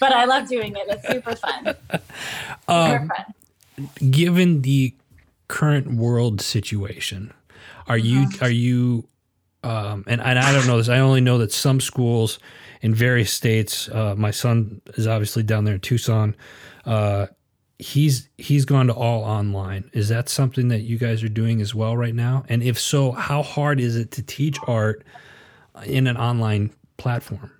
but 0.00 0.12
I 0.12 0.24
love 0.24 0.48
doing 0.48 0.74
it. 0.76 0.86
It's 0.88 1.08
super 1.08 1.36
fun. 1.36 1.74
Um, 2.68 2.90
super 2.90 3.14
fun. 3.14 4.10
Given 4.10 4.62
the 4.62 4.92
current 5.46 5.94
world 5.94 6.40
situation, 6.40 7.32
are 7.86 7.98
you 7.98 8.22
uh-huh. 8.22 8.46
are 8.46 8.50
you 8.50 9.06
um, 9.66 10.04
and, 10.06 10.20
and 10.20 10.38
I 10.38 10.52
don't 10.52 10.66
know 10.66 10.78
this. 10.78 10.88
I 10.88 11.00
only 11.00 11.20
know 11.20 11.38
that 11.38 11.52
some 11.52 11.80
schools 11.80 12.38
in 12.82 12.94
various 12.94 13.32
states. 13.32 13.88
Uh, 13.88 14.14
my 14.16 14.30
son 14.30 14.80
is 14.94 15.06
obviously 15.06 15.42
down 15.42 15.64
there 15.64 15.74
in 15.74 15.80
Tucson. 15.80 16.36
Uh, 16.84 17.26
he's 17.78 18.28
he's 18.38 18.64
gone 18.64 18.86
to 18.86 18.94
all 18.94 19.22
online. 19.24 19.90
Is 19.92 20.08
that 20.08 20.28
something 20.28 20.68
that 20.68 20.80
you 20.80 20.98
guys 20.98 21.22
are 21.22 21.28
doing 21.28 21.60
as 21.60 21.74
well 21.74 21.96
right 21.96 22.14
now? 22.14 22.44
And 22.48 22.62
if 22.62 22.78
so, 22.78 23.12
how 23.12 23.42
hard 23.42 23.80
is 23.80 23.96
it 23.96 24.10
to 24.12 24.22
teach 24.22 24.58
art 24.66 25.04
in 25.84 26.06
an 26.06 26.16
online 26.16 26.72
platform? 26.96 27.52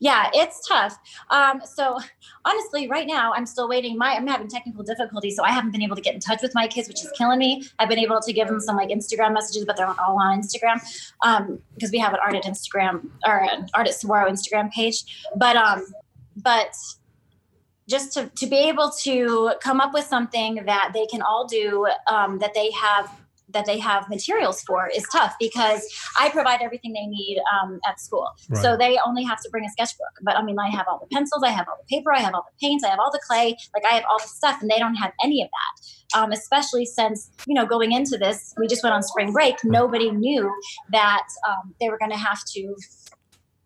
Yeah, 0.00 0.30
it's 0.32 0.66
tough. 0.68 0.96
Um, 1.30 1.60
so 1.64 1.98
honestly, 2.44 2.88
right 2.88 3.06
now 3.06 3.32
I'm 3.32 3.46
still 3.46 3.68
waiting. 3.68 3.98
My 3.98 4.14
I'm 4.14 4.28
having 4.28 4.46
technical 4.46 4.84
difficulties, 4.84 5.34
so 5.34 5.42
I 5.42 5.50
haven't 5.50 5.72
been 5.72 5.82
able 5.82 5.96
to 5.96 6.02
get 6.02 6.14
in 6.14 6.20
touch 6.20 6.40
with 6.40 6.54
my 6.54 6.68
kids, 6.68 6.86
which 6.86 7.04
is 7.04 7.10
killing 7.16 7.40
me. 7.40 7.64
I've 7.80 7.88
been 7.88 7.98
able 7.98 8.20
to 8.20 8.32
give 8.32 8.46
them 8.46 8.60
some 8.60 8.76
like 8.76 8.90
Instagram 8.90 9.34
messages, 9.34 9.64
but 9.64 9.76
they're 9.76 9.88
all 9.88 10.20
on 10.20 10.40
Instagram 10.40 10.80
um, 11.24 11.58
because 11.74 11.90
we 11.90 11.98
have 11.98 12.12
an 12.12 12.20
art 12.22 12.36
at 12.36 12.44
Instagram 12.44 13.10
or 13.26 13.38
an 13.38 13.66
art 13.74 13.88
at 13.88 13.94
Saguaro 13.94 14.30
Instagram 14.30 14.70
page. 14.70 15.26
But 15.34 15.56
um, 15.56 15.84
but 16.36 16.76
just 17.88 18.12
to, 18.14 18.30
to 18.36 18.46
be 18.46 18.56
able 18.56 18.90
to 19.02 19.52
come 19.62 19.80
up 19.80 19.94
with 19.94 20.04
something 20.04 20.62
that 20.66 20.90
they 20.94 21.06
can 21.06 21.22
all 21.22 21.46
do 21.46 21.88
um, 22.10 22.38
that 22.38 22.54
they 22.54 22.70
have 22.72 23.10
that 23.50 23.66
they 23.66 23.78
have 23.78 24.08
materials 24.08 24.62
for 24.62 24.88
is 24.94 25.04
tough 25.10 25.34
because 25.40 25.82
I 26.18 26.28
provide 26.28 26.60
everything 26.60 26.92
they 26.92 27.06
need 27.06 27.40
um, 27.62 27.80
at 27.88 28.00
school. 28.00 28.28
Right. 28.48 28.62
So 28.62 28.76
they 28.76 28.98
only 29.04 29.24
have 29.24 29.40
to 29.40 29.48
bring 29.50 29.64
a 29.64 29.70
sketchbook. 29.70 30.06
But 30.22 30.36
I 30.36 30.42
mean, 30.42 30.56
I 30.58 30.68
have 30.68 30.86
all 30.88 30.98
the 30.98 31.06
pencils, 31.14 31.42
I 31.42 31.50
have 31.50 31.66
all 31.68 31.78
the 31.78 31.96
paper, 31.96 32.12
I 32.12 32.20
have 32.20 32.34
all 32.34 32.44
the 32.46 32.66
paints, 32.66 32.84
I 32.84 32.88
have 32.88 32.98
all 32.98 33.10
the 33.10 33.20
clay, 33.26 33.56
like 33.74 33.84
I 33.90 33.94
have 33.94 34.04
all 34.10 34.18
the 34.18 34.28
stuff, 34.28 34.60
and 34.60 34.70
they 34.70 34.78
don't 34.78 34.96
have 34.96 35.12
any 35.24 35.42
of 35.42 35.48
that. 35.48 36.18
Um, 36.18 36.32
especially 36.32 36.86
since, 36.86 37.30
you 37.46 37.54
know, 37.54 37.66
going 37.66 37.92
into 37.92 38.16
this, 38.16 38.54
we 38.56 38.66
just 38.66 38.82
went 38.82 38.94
on 38.94 39.02
spring 39.02 39.32
break. 39.32 39.56
Nobody 39.64 40.10
knew 40.10 40.50
that 40.90 41.26
um, 41.46 41.74
they 41.80 41.88
were 41.90 41.98
going 41.98 42.10
to 42.10 42.16
have 42.16 42.42
to 42.54 42.74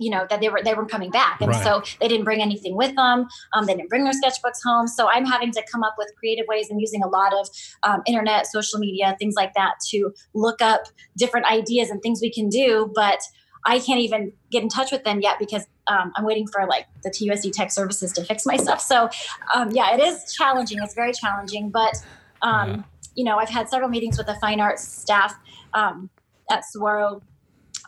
you 0.02 0.10
know 0.10 0.26
that 0.28 0.40
they 0.40 0.48
were 0.48 0.60
they 0.62 0.74
weren't 0.74 0.90
coming 0.90 1.10
back. 1.10 1.40
And 1.40 1.50
right. 1.50 1.62
so 1.62 1.82
they 2.00 2.08
didn't 2.08 2.24
bring 2.24 2.42
anything 2.42 2.76
with 2.76 2.94
them. 2.96 3.28
Um, 3.52 3.66
they 3.66 3.74
didn't 3.74 3.88
bring 3.88 4.04
their 4.04 4.12
sketchbooks 4.12 4.60
home. 4.64 4.86
So 4.86 5.08
i'm 5.08 5.24
having 5.24 5.52
to 5.52 5.62
come 5.70 5.82
up 5.82 5.94
with 5.96 6.08
creative 6.18 6.46
ways 6.48 6.70
and 6.70 6.80
using 6.80 7.02
a 7.02 7.08
lot 7.08 7.32
of 7.32 7.48
um, 7.82 8.02
internet 8.06 8.46
social 8.46 8.78
media 8.78 9.16
things 9.18 9.34
like 9.36 9.54
that 9.54 9.74
to 9.90 10.12
look 10.34 10.60
up 10.60 10.84
different 11.16 11.46
ideas 11.46 11.90
and 11.90 12.02
things 12.02 12.20
we 12.20 12.32
can 12.32 12.48
do. 12.48 12.90
But 12.94 13.20
i 13.64 13.78
can't 13.78 14.00
even 14.00 14.32
get 14.50 14.62
in 14.62 14.68
touch 14.68 14.90
with 14.90 15.04
them 15.04 15.20
yet 15.20 15.38
because 15.38 15.66
um, 15.86 16.12
i'm 16.16 16.24
waiting 16.24 16.46
for 16.48 16.66
like 16.66 16.86
the 17.04 17.10
tusd 17.10 17.52
tech 17.52 17.70
services 17.70 18.12
to 18.12 18.24
fix 18.24 18.44
my 18.44 18.56
stuff. 18.56 18.80
So 18.80 19.08
um, 19.54 19.70
yeah 19.70 19.94
it 19.94 20.00
is 20.00 20.32
challenging. 20.34 20.78
It's 20.82 20.94
very 20.94 21.12
challenging. 21.12 21.70
But 21.70 21.94
um, 22.42 22.70
yeah. 22.70 22.82
you 23.14 23.24
know 23.24 23.36
i've 23.38 23.48
had 23.58 23.68
several 23.68 23.88
meetings 23.88 24.18
with 24.18 24.26
the 24.26 24.34
fine 24.36 24.60
arts 24.60 24.86
staff 24.86 25.34
um, 25.74 26.10
at 26.50 26.64
Saguaro 26.64 27.22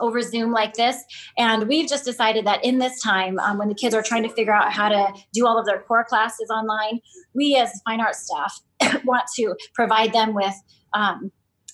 over 0.01 0.21
Zoom 0.23 0.53
like 0.53 0.75
this. 0.75 1.03
And 1.39 1.69
we've 1.69 1.89
just 1.89 2.05
decided 2.05 2.47
that 2.47 2.65
in 2.65 2.79
this 2.79 3.01
time, 3.03 3.39
um, 3.39 3.59
when 3.59 3.69
the 3.69 3.75
kids 3.75 3.95
are 3.95 4.03
trying 4.03 4.23
to 4.25 4.29
figure 4.29 4.53
out 4.53 4.73
how 4.73 4.89
to 4.89 5.13
do 5.33 5.47
all 5.47 5.59
of 5.59 5.67
their 5.67 5.81
core 5.81 6.05
classes 6.05 6.51
online, 6.51 7.01
we 7.35 7.57
as 7.57 7.81
fine 7.85 8.01
arts 8.01 8.27
staff 8.27 9.03
want 9.05 9.25
to 9.37 9.55
provide 9.75 10.13
them 10.13 10.35
with 10.35 10.55
um, 10.93 11.31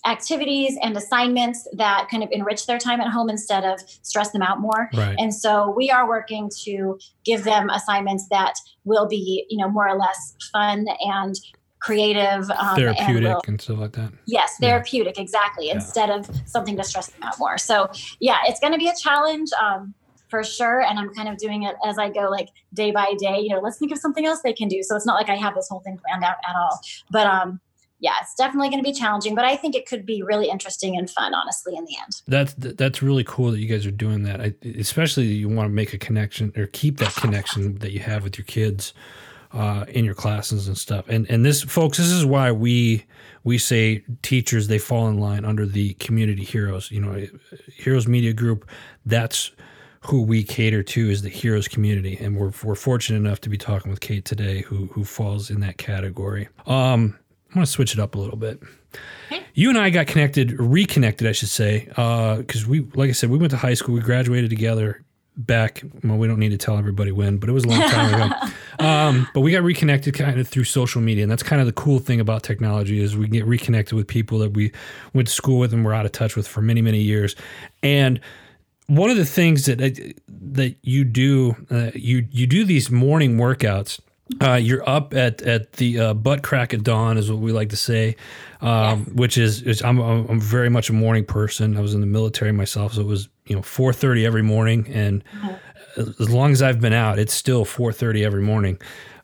activities 0.06 0.78
and 0.82 0.96
assignments 0.96 1.68
that 1.76 2.08
kind 2.10 2.22
of 2.22 2.30
enrich 2.32 2.66
their 2.66 2.78
time 2.78 3.00
at 3.00 3.08
home 3.08 3.28
instead 3.28 3.64
of 3.64 3.80
stress 4.02 4.30
them 4.30 4.42
out 4.42 4.60
more. 4.60 4.88
Right. 4.94 5.14
And 5.18 5.34
so 5.34 5.72
we 5.76 5.90
are 5.90 6.08
working 6.08 6.50
to 6.64 6.98
give 7.24 7.44
them 7.44 7.68
assignments 7.70 8.26
that 8.30 8.54
will 8.84 9.06
be, 9.06 9.46
you 9.50 9.58
know, 9.58 9.68
more 9.68 9.88
or 9.88 9.98
less 9.98 10.34
fun 10.52 10.86
and 11.00 11.34
creative, 11.80 12.50
um, 12.50 12.76
therapeutic, 12.76 13.30
and, 13.30 13.48
and, 13.48 13.60
stuff 13.60 13.78
like 13.78 13.92
that. 13.92 14.12
Yes, 14.26 14.56
therapeutic, 14.60 15.16
yeah. 15.16 15.22
exactly. 15.22 15.68
Yeah. 15.68 15.74
Instead 15.74 16.10
of 16.10 16.30
something 16.46 16.76
to 16.76 16.84
stress 16.84 17.08
them 17.08 17.22
out 17.22 17.38
more. 17.38 17.58
So 17.58 17.90
yeah, 18.20 18.38
it's 18.46 18.60
going 18.60 18.72
to 18.72 18.78
be 18.78 18.88
a 18.88 18.94
challenge. 18.94 19.50
Um, 19.60 19.94
for 20.28 20.44
sure. 20.44 20.80
And 20.80 20.96
I'm 20.96 21.12
kind 21.12 21.28
of 21.28 21.36
doing 21.38 21.64
it 21.64 21.74
as 21.84 21.98
I 21.98 22.08
go, 22.08 22.30
like 22.30 22.50
day 22.72 22.92
by 22.92 23.14
day. 23.18 23.40
You 23.40 23.48
know, 23.48 23.60
let's 23.60 23.78
think 23.78 23.90
of 23.90 23.98
something 23.98 24.24
else 24.24 24.40
they 24.42 24.52
can 24.52 24.68
do. 24.68 24.80
So 24.82 24.94
it's 24.94 25.04
not 25.04 25.14
like 25.14 25.28
I 25.28 25.34
have 25.34 25.56
this 25.56 25.68
whole 25.68 25.80
thing 25.80 25.98
planned 25.98 26.22
out 26.22 26.36
at 26.48 26.54
all. 26.54 26.78
But 27.10 27.26
um, 27.26 27.60
yeah, 28.00 28.14
it's 28.22 28.34
definitely 28.34 28.70
going 28.70 28.82
to 28.82 28.88
be 28.88 28.94
challenging, 28.94 29.34
but 29.34 29.44
I 29.44 29.56
think 29.56 29.74
it 29.74 29.86
could 29.86 30.06
be 30.06 30.22
really 30.22 30.48
interesting 30.48 30.96
and 30.96 31.08
fun, 31.08 31.34
honestly, 31.34 31.76
in 31.76 31.84
the 31.84 31.96
end. 31.98 32.22
That's 32.26 32.54
that's 32.54 33.02
really 33.02 33.24
cool 33.24 33.50
that 33.50 33.58
you 33.58 33.68
guys 33.68 33.84
are 33.84 33.90
doing 33.90 34.22
that. 34.22 34.40
I, 34.40 34.54
especially 34.78 35.26
you 35.26 35.48
want 35.48 35.66
to 35.66 35.74
make 35.74 35.92
a 35.92 35.98
connection 35.98 36.52
or 36.56 36.66
keep 36.66 36.98
that 36.98 37.14
connection 37.16 37.78
that 37.78 37.92
you 37.92 38.00
have 38.00 38.24
with 38.24 38.38
your 38.38 38.46
kids 38.46 38.94
uh, 39.52 39.84
in 39.88 40.04
your 40.04 40.14
classes 40.14 40.68
and 40.68 40.76
stuff. 40.76 41.08
And 41.08 41.28
and 41.30 41.44
this, 41.44 41.62
folks, 41.62 41.98
this 41.98 42.10
is 42.10 42.24
why 42.24 42.52
we 42.52 43.04
we 43.44 43.58
say 43.58 44.04
teachers 44.22 44.68
they 44.68 44.78
fall 44.78 45.08
in 45.08 45.18
line 45.18 45.44
under 45.44 45.66
the 45.66 45.94
community 45.94 46.44
heroes. 46.44 46.90
You 46.90 47.00
know, 47.00 47.26
Heroes 47.74 48.06
Media 48.06 48.32
Group. 48.32 48.68
That's 49.06 49.50
who 50.02 50.22
we 50.22 50.42
cater 50.42 50.82
to 50.82 51.10
is 51.10 51.22
the 51.22 51.28
heroes 51.28 51.68
community, 51.68 52.16
and 52.18 52.36
we're 52.36 52.52
we're 52.62 52.74
fortunate 52.74 53.18
enough 53.18 53.40
to 53.42 53.48
be 53.48 53.58
talking 53.58 53.90
with 53.90 54.00
Kate 54.00 54.24
today, 54.24 54.62
who 54.62 54.86
who 54.86 55.04
falls 55.04 55.50
in 55.50 55.60
that 55.60 55.78
category. 55.78 56.48
Um, 56.66 57.18
I'm 57.48 57.54
gonna 57.54 57.66
switch 57.66 57.92
it 57.92 58.00
up 58.00 58.14
a 58.14 58.18
little 58.18 58.36
bit. 58.36 58.60
Okay. 59.26 59.44
You 59.54 59.68
and 59.68 59.78
I 59.78 59.90
got 59.90 60.06
connected, 60.08 60.58
reconnected, 60.58 61.26
I 61.26 61.32
should 61.32 61.48
say, 61.48 61.84
because 61.86 62.64
uh, 62.64 62.68
we, 62.68 62.80
like 62.94 63.10
I 63.10 63.12
said, 63.12 63.30
we 63.30 63.38
went 63.38 63.50
to 63.52 63.56
high 63.56 63.74
school. 63.74 63.94
We 63.94 64.00
graduated 64.00 64.50
together 64.50 65.04
back. 65.36 65.82
Well, 66.04 66.18
we 66.18 66.26
don't 66.26 66.38
need 66.38 66.50
to 66.50 66.58
tell 66.58 66.76
everybody 66.76 67.12
when, 67.12 67.38
but 67.38 67.48
it 67.48 67.52
was 67.52 67.64
a 67.64 67.68
long 67.68 67.80
time 67.80 68.14
ago. 68.14 68.34
Um, 68.80 69.28
but 69.34 69.42
we 69.42 69.52
got 69.52 69.62
reconnected 69.62 70.14
kind 70.14 70.40
of 70.40 70.48
through 70.48 70.64
social 70.64 71.02
media, 71.02 71.22
and 71.22 71.30
that's 71.30 71.42
kind 71.42 71.60
of 71.60 71.66
the 71.66 71.72
cool 71.74 71.98
thing 71.98 72.18
about 72.18 72.42
technology 72.42 72.98
is 72.98 73.14
we 73.14 73.28
get 73.28 73.44
reconnected 73.44 73.92
with 73.92 74.06
people 74.06 74.38
that 74.38 74.54
we 74.54 74.72
went 75.12 75.28
to 75.28 75.34
school 75.34 75.58
with 75.58 75.74
and 75.74 75.84
we're 75.84 75.92
out 75.92 76.06
of 76.06 76.12
touch 76.12 76.34
with 76.34 76.48
for 76.48 76.62
many, 76.62 76.80
many 76.80 77.02
years. 77.02 77.36
And 77.82 78.20
one 78.86 79.10
of 79.10 79.18
the 79.18 79.26
things 79.26 79.66
that 79.66 79.78
that 80.28 80.76
you 80.80 81.04
do, 81.04 81.56
uh, 81.70 81.90
you 81.94 82.26
you 82.30 82.46
do 82.46 82.64
these 82.64 82.90
morning 82.90 83.36
workouts 83.36 84.00
uh, 84.40 84.54
you're 84.54 84.88
up 84.88 85.14
at 85.14 85.42
at 85.42 85.74
the 85.74 85.98
uh, 86.00 86.14
butt 86.14 86.42
crack 86.42 86.72
of 86.72 86.82
dawn, 86.82 87.18
is 87.18 87.30
what 87.30 87.40
we 87.40 87.52
like 87.52 87.70
to 87.70 87.76
say, 87.76 88.16
um, 88.60 89.00
yes. 89.00 89.08
which 89.14 89.38
is, 89.38 89.62
is 89.62 89.82
I'm, 89.82 89.98
I'm 89.98 90.40
very 90.40 90.68
much 90.68 90.90
a 90.90 90.92
morning 90.92 91.24
person. 91.24 91.76
I 91.76 91.80
was 91.80 91.94
in 91.94 92.00
the 92.00 92.06
military 92.06 92.52
myself, 92.52 92.94
so 92.94 93.00
it 93.00 93.06
was 93.06 93.28
you 93.46 93.56
know 93.56 93.62
4:30 93.62 94.24
every 94.24 94.42
morning, 94.42 94.86
and 94.88 95.24
mm-hmm. 95.24 96.22
as 96.22 96.30
long 96.30 96.52
as 96.52 96.62
I've 96.62 96.80
been 96.80 96.92
out, 96.92 97.18
it's 97.18 97.34
still 97.34 97.64
4:30 97.64 98.24
every 98.24 98.42
morning. 98.42 98.78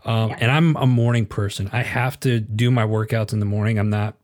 Um, 0.05 0.31
yeah. 0.31 0.37
And 0.41 0.51
I'm 0.51 0.77
a 0.77 0.87
morning 0.87 1.27
person. 1.27 1.69
I 1.73 1.83
have 1.83 2.19
to 2.21 2.39
do 2.41 2.71
my 2.71 2.85
workouts 2.85 3.33
in 3.33 3.41
the 3.41 3.47
morning. 3.47 3.79
I'm 3.79 3.91
not 3.91 4.15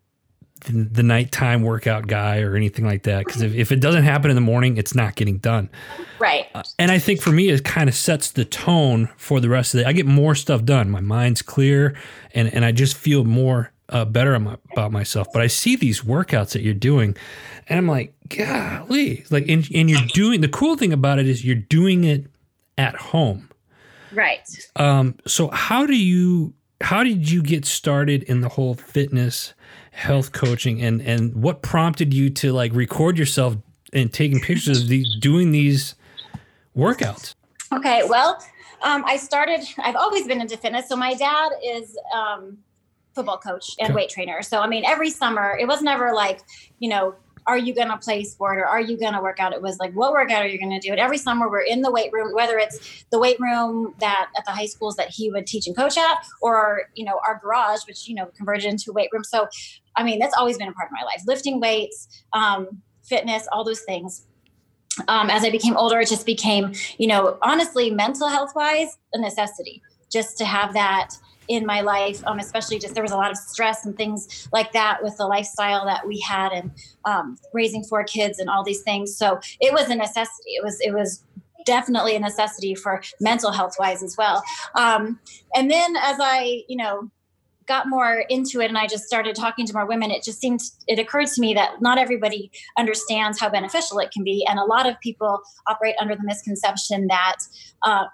the, 0.65 0.89
the 0.91 1.03
nighttime 1.03 1.63
workout 1.63 2.07
guy 2.07 2.41
or 2.41 2.57
anything 2.57 2.85
like 2.85 3.03
that. 3.05 3.25
Because 3.27 3.43
if, 3.43 3.55
if 3.55 3.73
it 3.73 3.81
doesn't 3.81 4.05
happen 4.05 4.31
in 4.31 4.35
the 4.35 4.41
morning, 4.41 4.77
it's 4.77 4.95
not 4.95 5.15
getting 5.15 5.39
done. 5.39 5.69
Right. 6.19 6.47
Uh, 6.55 6.63
and 6.79 6.91
I 6.91 6.99
think 6.99 7.21
for 7.21 7.31
me, 7.31 7.49
it 7.49 7.65
kind 7.65 7.89
of 7.89 7.95
sets 7.95 8.31
the 8.31 8.45
tone 8.45 9.09
for 9.17 9.41
the 9.41 9.49
rest 9.49 9.75
of 9.75 9.79
the 9.79 9.85
day. 9.85 9.89
I 9.91 9.93
get 9.93 10.07
more 10.07 10.35
stuff 10.35 10.65
done. 10.65 10.91
My 10.91 11.01
mind's 11.01 11.43
clear 11.43 11.97
and, 12.35 12.53
and 12.53 12.65
I 12.65 12.73
just 12.73 12.97
feel 12.97 13.25
more 13.25 13.73
uh, 13.89 14.05
better 14.05 14.35
about 14.35 14.93
myself. 14.93 15.29
But 15.33 15.43
I 15.43 15.47
see 15.47 15.77
these 15.77 16.03
workouts 16.03 16.53
that 16.53 16.63
you're 16.63 16.75
doing 16.75 17.17
and 17.69 17.79
I'm 17.79 17.87
like, 17.87 18.15
golly. 18.29 19.25
Like, 19.31 19.49
and, 19.49 19.69
and 19.75 19.89
you're 19.89 20.01
doing 20.15 20.41
the 20.41 20.49
cool 20.49 20.77
thing 20.77 20.93
about 20.93 21.19
it 21.19 21.29
is 21.29 21.45
you're 21.45 21.55
doing 21.55 22.05
it 22.05 22.27
at 22.79 22.97
home. 22.97 23.49
Right. 24.13 24.41
Um, 24.77 25.17
so 25.27 25.49
how 25.49 25.87
do 25.87 25.97
you, 25.97 26.55
how 26.81 27.05
did 27.05 27.31
you 27.31 27.43
get 27.43 27.65
started 27.65 28.25
in 28.25 28.41
the 28.41 28.49
whole 28.49 28.75
fitness 28.75 29.55
health 29.93 30.33
coaching 30.33 30.83
and 30.83 31.03
and 31.03 31.35
what 31.35 31.63
prompted 31.63 32.15
you 32.15 32.31
to 32.31 32.53
like 32.53 32.73
record 32.75 33.19
yourself 33.19 33.57
and 33.93 34.13
taking 34.13 34.41
pictures 34.41 34.83
of 34.83 34.89
the 34.89 35.05
doing 35.21 35.53
these 35.53 35.95
workouts 36.75 37.35
okay 37.73 38.03
well 38.09 38.43
um, 38.83 39.05
i 39.07 39.17
started 39.19 39.61
i've 39.79 39.95
always 39.95 40.27
been 40.27 40.41
into 40.41 40.57
fitness 40.57 40.89
so 40.89 40.97
my 40.97 41.13
dad 41.13 41.51
is 41.63 41.97
um, 42.15 42.57
football 43.15 43.37
coach 43.37 43.77
and 43.81 43.95
weight 43.95 44.09
trainer 44.09 44.41
so 44.41 44.61
i 44.61 44.67
mean 44.67 44.83
every 44.87 45.11
summer 45.11 45.57
it 45.61 45.69
was 45.69 45.83
never 45.83 46.15
like 46.15 46.41
you 46.79 46.89
know 46.89 47.15
are 47.47 47.59
you 47.59 47.75
going 47.75 47.89
to 47.89 47.97
play 47.97 48.25
sport 48.25 48.59
or 48.59 48.67
are 48.67 48.81
you 48.81 48.97
going 48.97 49.15
to 49.15 49.21
work 49.21 49.41
out? 49.41 49.53
It 49.53 49.63
was 49.63 49.79
like, 49.79 49.93
what 49.95 50.13
workout 50.13 50.43
are 50.43 50.47
you 50.47 50.59
going 50.59 50.71
to 50.71 50.79
do? 50.79 50.93
And 50.93 51.01
every 51.01 51.19
summer 51.19 51.49
we're 51.49 51.63
in 51.63 51.83
the 51.83 51.91
weight 51.91 52.13
room, 52.13 52.35
whether 52.35 52.59
it's 52.59 53.05
the 53.11 53.19
weight 53.19 53.39
room 53.41 53.95
that 54.01 54.31
at 54.37 54.45
the 54.45 54.53
high 54.53 54.67
schools 54.67 54.97
that 54.97 55.11
he 55.11 55.31
would 55.31 55.47
teach 55.47 55.67
and 55.67 55.77
coach 55.77 55.97
at, 55.99 56.19
or, 56.41 56.83
you 56.95 57.05
know, 57.05 57.21
our 57.27 57.41
garage, 57.43 57.81
which, 57.87 58.09
you 58.09 58.15
know, 58.15 58.27
converted 58.37 58.65
into 58.65 58.91
a 58.91 58.93
weight 58.93 59.09
room. 59.13 59.25
So, 59.25 59.49
I 59.97 60.03
mean, 60.03 60.19
that's 60.19 60.37
always 60.37 60.59
been 60.59 60.69
a 60.69 60.73
part 60.73 60.89
of 60.89 60.93
my 60.93 61.05
life, 61.05 61.23
lifting 61.27 61.61
weights, 61.61 62.25
um, 62.33 62.83
fitness, 63.03 63.47
all 63.53 63.65
those 63.65 63.81
things. 63.81 64.27
Um, 65.09 65.31
as 65.31 65.45
I 65.45 65.51
became 65.51 65.77
older, 65.77 66.01
it 66.01 66.09
just 66.09 66.27
became, 66.27 66.73
you 66.99 67.07
know, 67.07 67.39
honestly, 67.43 67.91
mental 67.91 68.29
health 68.29 68.53
wise, 68.55 68.99
a 69.15 69.21
necessity 69.21 69.83
just 70.13 70.37
to 70.39 70.45
have 70.45 70.75
that 70.75 71.17
in 71.49 71.67
my 71.67 71.81
life, 71.81 72.23
um, 72.27 72.39
especially 72.39 72.79
just 72.79 72.95
there 72.95 73.03
was 73.03 73.13
a 73.13 73.17
lot 73.17 73.31
of 73.31 73.37
stress 73.37 73.85
and 73.85 73.97
things 73.97 74.49
like 74.53 74.73
that 74.73 75.03
with 75.03 75.17
the 75.17 75.27
lifestyle 75.27 75.85
that 75.85 76.07
we 76.07 76.21
had 76.21 76.53
and 76.53 76.71
um, 77.05 77.37
raising 77.53 77.83
four 77.83 78.05
kids 78.05 78.39
and 78.39 78.49
all 78.49 78.63
these 78.63 78.83
things. 78.83 79.17
So 79.17 79.41
it 79.61 79.73
was 79.73 79.89
a 79.89 79.95
necessity. 79.95 80.51
It 80.51 80.63
was 80.63 80.79
it 80.81 80.93
was 80.93 81.25
definitely 81.65 82.17
a 82.17 82.21
necessity 82.21 82.75
for 82.75 83.03
mental 83.21 83.51
health 83.51 83.77
wise 83.79 84.03
as 84.03 84.17
well. 84.17 84.43
Um, 84.75 85.19
and 85.55 85.71
then 85.71 85.97
as 85.97 86.17
I 86.21 86.63
you 86.69 86.77
know 86.77 87.11
got 87.67 87.89
more 87.89 88.25
into 88.29 88.61
it 88.61 88.67
and 88.67 88.79
I 88.79 88.87
just 88.87 89.05
started 89.05 89.35
talking 89.37 89.67
to 89.67 89.73
more 89.73 89.87
women, 89.87 90.11
it 90.11 90.23
just 90.23 90.41
seemed, 90.41 90.61
it 90.87 90.99
occurred 90.99 91.29
to 91.29 91.41
me 91.41 91.55
that 91.55 91.81
not 91.81 91.99
everybody 91.99 92.51
understands 92.79 93.41
how 93.41 93.49
beneficial 93.49 93.99
it 93.99 94.11
can 94.11 94.25
be. 94.25 94.45
And 94.49 94.59
a 94.59 94.65
lot 94.65 94.89
of 94.89 94.99
people 95.01 95.41
operate 95.67 95.95
under 96.01 96.15
the 96.15 96.25
misconception 96.25 97.07
that 97.09 97.37
um, 97.85 98.09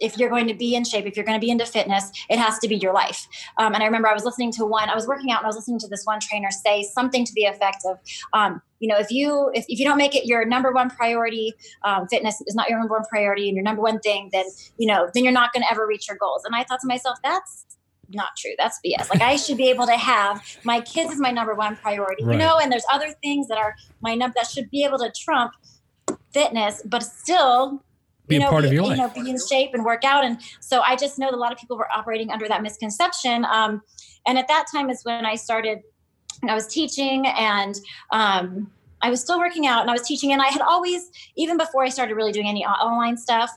if 0.00 0.18
you're 0.18 0.28
going 0.28 0.46
to 0.46 0.54
be 0.54 0.74
in 0.74 0.84
shape, 0.84 1.06
if 1.06 1.16
you're 1.16 1.24
going 1.24 1.38
to 1.38 1.44
be 1.44 1.50
into 1.50 1.64
fitness, 1.64 2.10
it 2.28 2.38
has 2.38 2.58
to 2.58 2.68
be 2.68 2.76
your 2.76 2.92
life. 2.92 3.26
Um, 3.58 3.74
and 3.74 3.82
I 3.82 3.86
remember 3.86 4.08
I 4.08 4.12
was 4.12 4.24
listening 4.24 4.52
to 4.52 4.66
one, 4.66 4.88
I 4.88 4.94
was 4.94 5.06
working 5.06 5.30
out 5.30 5.38
and 5.38 5.46
I 5.46 5.48
was 5.48 5.56
listening 5.56 5.78
to 5.80 5.88
this 5.88 6.04
one 6.04 6.20
trainer 6.20 6.50
say 6.50 6.82
something 6.82 7.24
to 7.24 7.32
the 7.34 7.44
effect 7.44 7.78
of, 7.86 7.98
um, 8.32 8.60
you 8.78 8.88
know, 8.88 8.98
if 8.98 9.10
you 9.10 9.50
if, 9.54 9.64
if 9.68 9.78
you 9.78 9.86
don't 9.86 9.96
make 9.96 10.14
it 10.14 10.26
your 10.26 10.44
number 10.44 10.72
one 10.72 10.90
priority, 10.90 11.54
um, 11.84 12.06
fitness 12.08 12.42
is 12.46 12.54
not 12.54 12.68
your 12.68 12.78
number 12.78 12.94
one 12.94 13.04
priority 13.08 13.48
and 13.48 13.56
your 13.56 13.64
number 13.64 13.80
one 13.80 13.98
thing, 14.00 14.28
then 14.32 14.44
you 14.76 14.86
know, 14.86 15.08
then 15.14 15.24
you're 15.24 15.32
not 15.32 15.52
going 15.52 15.62
to 15.62 15.72
ever 15.72 15.86
reach 15.86 16.08
your 16.08 16.18
goals. 16.18 16.44
And 16.44 16.54
I 16.54 16.64
thought 16.64 16.80
to 16.80 16.86
myself, 16.86 17.18
that's 17.22 17.64
not 18.10 18.28
true. 18.36 18.52
That's 18.58 18.78
BS. 18.84 19.10
Like 19.10 19.22
I 19.22 19.36
should 19.36 19.56
be 19.56 19.68
able 19.70 19.86
to 19.86 19.96
have 19.96 20.42
my 20.64 20.80
kids 20.80 21.12
as 21.12 21.18
my 21.18 21.30
number 21.30 21.54
one 21.54 21.76
priority, 21.76 22.24
right. 22.24 22.32
you 22.32 22.38
know, 22.38 22.58
and 22.58 22.70
there's 22.70 22.84
other 22.92 23.14
things 23.22 23.48
that 23.48 23.58
are 23.58 23.74
my 24.00 24.14
number 24.14 24.34
that 24.36 24.48
should 24.48 24.70
be 24.70 24.84
able 24.84 24.98
to 24.98 25.12
trump 25.18 25.52
fitness, 26.32 26.82
but 26.84 27.02
still 27.02 27.82
be 28.28 28.36
you 28.36 28.40
know, 28.40 28.50
part 28.50 28.62
be, 28.62 28.68
of 28.68 28.72
your 28.74 28.82
life. 28.84 28.96
You 28.96 29.02
know, 29.02 29.24
be 29.24 29.30
in 29.30 29.38
shape 29.48 29.70
and 29.74 29.84
work 29.84 30.04
out. 30.04 30.24
And 30.24 30.38
so 30.60 30.80
I 30.80 30.96
just 30.96 31.18
know 31.18 31.30
that 31.30 31.36
a 31.36 31.38
lot 31.38 31.52
of 31.52 31.58
people 31.58 31.76
were 31.76 31.88
operating 31.94 32.30
under 32.30 32.48
that 32.48 32.62
misconception. 32.62 33.44
Um, 33.44 33.82
and 34.26 34.38
at 34.38 34.48
that 34.48 34.66
time 34.72 34.90
is 34.90 35.02
when 35.04 35.24
I 35.24 35.36
started, 35.36 35.80
and 36.42 36.50
I 36.50 36.54
was 36.54 36.66
teaching 36.66 37.26
and 37.26 37.76
um, 38.12 38.70
I 39.02 39.10
was 39.10 39.20
still 39.20 39.38
working 39.38 39.66
out 39.66 39.82
and 39.82 39.90
I 39.90 39.92
was 39.92 40.02
teaching. 40.02 40.32
And 40.32 40.40
I 40.40 40.46
had 40.46 40.62
always, 40.62 41.10
even 41.36 41.56
before 41.56 41.84
I 41.84 41.88
started 41.88 42.14
really 42.14 42.32
doing 42.32 42.48
any 42.48 42.64
online 42.64 43.16
stuff, 43.16 43.50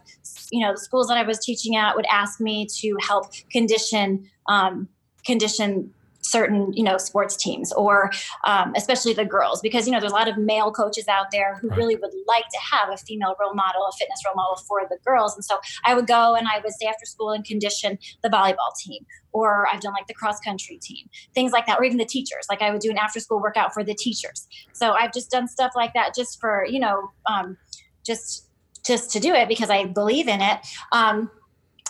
you 0.52 0.62
know, 0.62 0.74
the 0.74 0.80
schools 0.80 1.08
that 1.08 1.18
I 1.18 1.24
was 1.24 1.40
teaching 1.40 1.76
at 1.76 1.96
would 1.96 2.06
ask 2.12 2.40
me 2.40 2.68
to 2.80 2.98
help 3.02 3.32
condition, 3.52 4.30
um, 4.48 4.88
condition 5.26 5.94
certain 6.30 6.72
you 6.74 6.84
know 6.84 6.98
sports 6.98 7.36
teams 7.36 7.72
or 7.74 8.12
um, 8.46 8.74
especially 8.76 9.14
the 9.14 9.26
girls 9.26 9.62
because 9.62 9.88
you 9.88 9.92
know 9.92 10.00
there's 10.00 10.12
a 10.12 10.16
lot 10.16 10.28
of 10.28 10.38
male 10.38 10.72
coaches 10.72 11.08
out 11.08 11.28
there 11.32 11.56
who 11.56 11.70
right. 11.70 11.78
really 11.78 11.96
would 11.96 12.12
like 12.28 12.46
to 12.50 12.60
have 12.72 12.90
a 12.90 12.98
female 12.98 13.36
role 13.40 13.54
model 13.54 13.82
a 13.86 13.92
fitness 13.98 14.22
role 14.26 14.36
model 14.36 14.58
for 14.68 14.82
the 14.90 14.98
girls. 15.06 15.36
And 15.36 15.44
so 15.44 15.58
i 15.86 15.94
would 15.94 16.08
go 16.08 16.36
and 16.36 16.48
i 16.48 16.60
would 16.60 16.74
stay 16.74 16.88
after 16.88 17.06
school 17.06 17.32
and 17.32 17.44
condition 17.44 17.98
the 18.24 18.30
volleyball 18.30 18.72
team 18.84 19.06
or 19.32 19.68
i've 19.72 19.82
done 19.82 19.94
like 19.94 20.08
the 20.08 20.14
cross 20.14 20.40
country 20.40 20.78
team 20.82 21.10
things 21.34 21.52
like 21.52 21.66
that 21.66 21.80
or 21.80 21.84
even 21.84 21.98
the 21.98 22.06
teachers. 22.06 22.46
Like 22.50 22.62
i 22.62 22.72
would 22.72 22.82
do 22.82 22.92
an 22.92 22.98
after 22.98 23.20
school 23.20 23.42
workout 23.42 23.74
for 23.74 23.84
the 23.84 23.96
teachers. 23.96 24.48
So 24.74 24.92
i've 24.92 25.14
just 25.14 25.32
done 25.32 25.48
stuff 25.48 25.72
like 25.76 25.94
that 25.94 26.16
just 26.16 26.40
for 26.40 26.66
you 26.66 26.80
know 26.80 27.12
um, 27.26 27.58
just 28.06 28.46
just 28.86 29.12
to 29.12 29.20
do 29.20 29.34
it 29.34 29.48
because 29.48 29.70
i 29.70 29.86
believe 29.86 30.28
in 30.28 30.42
it. 30.42 30.60
Um, 30.92 31.30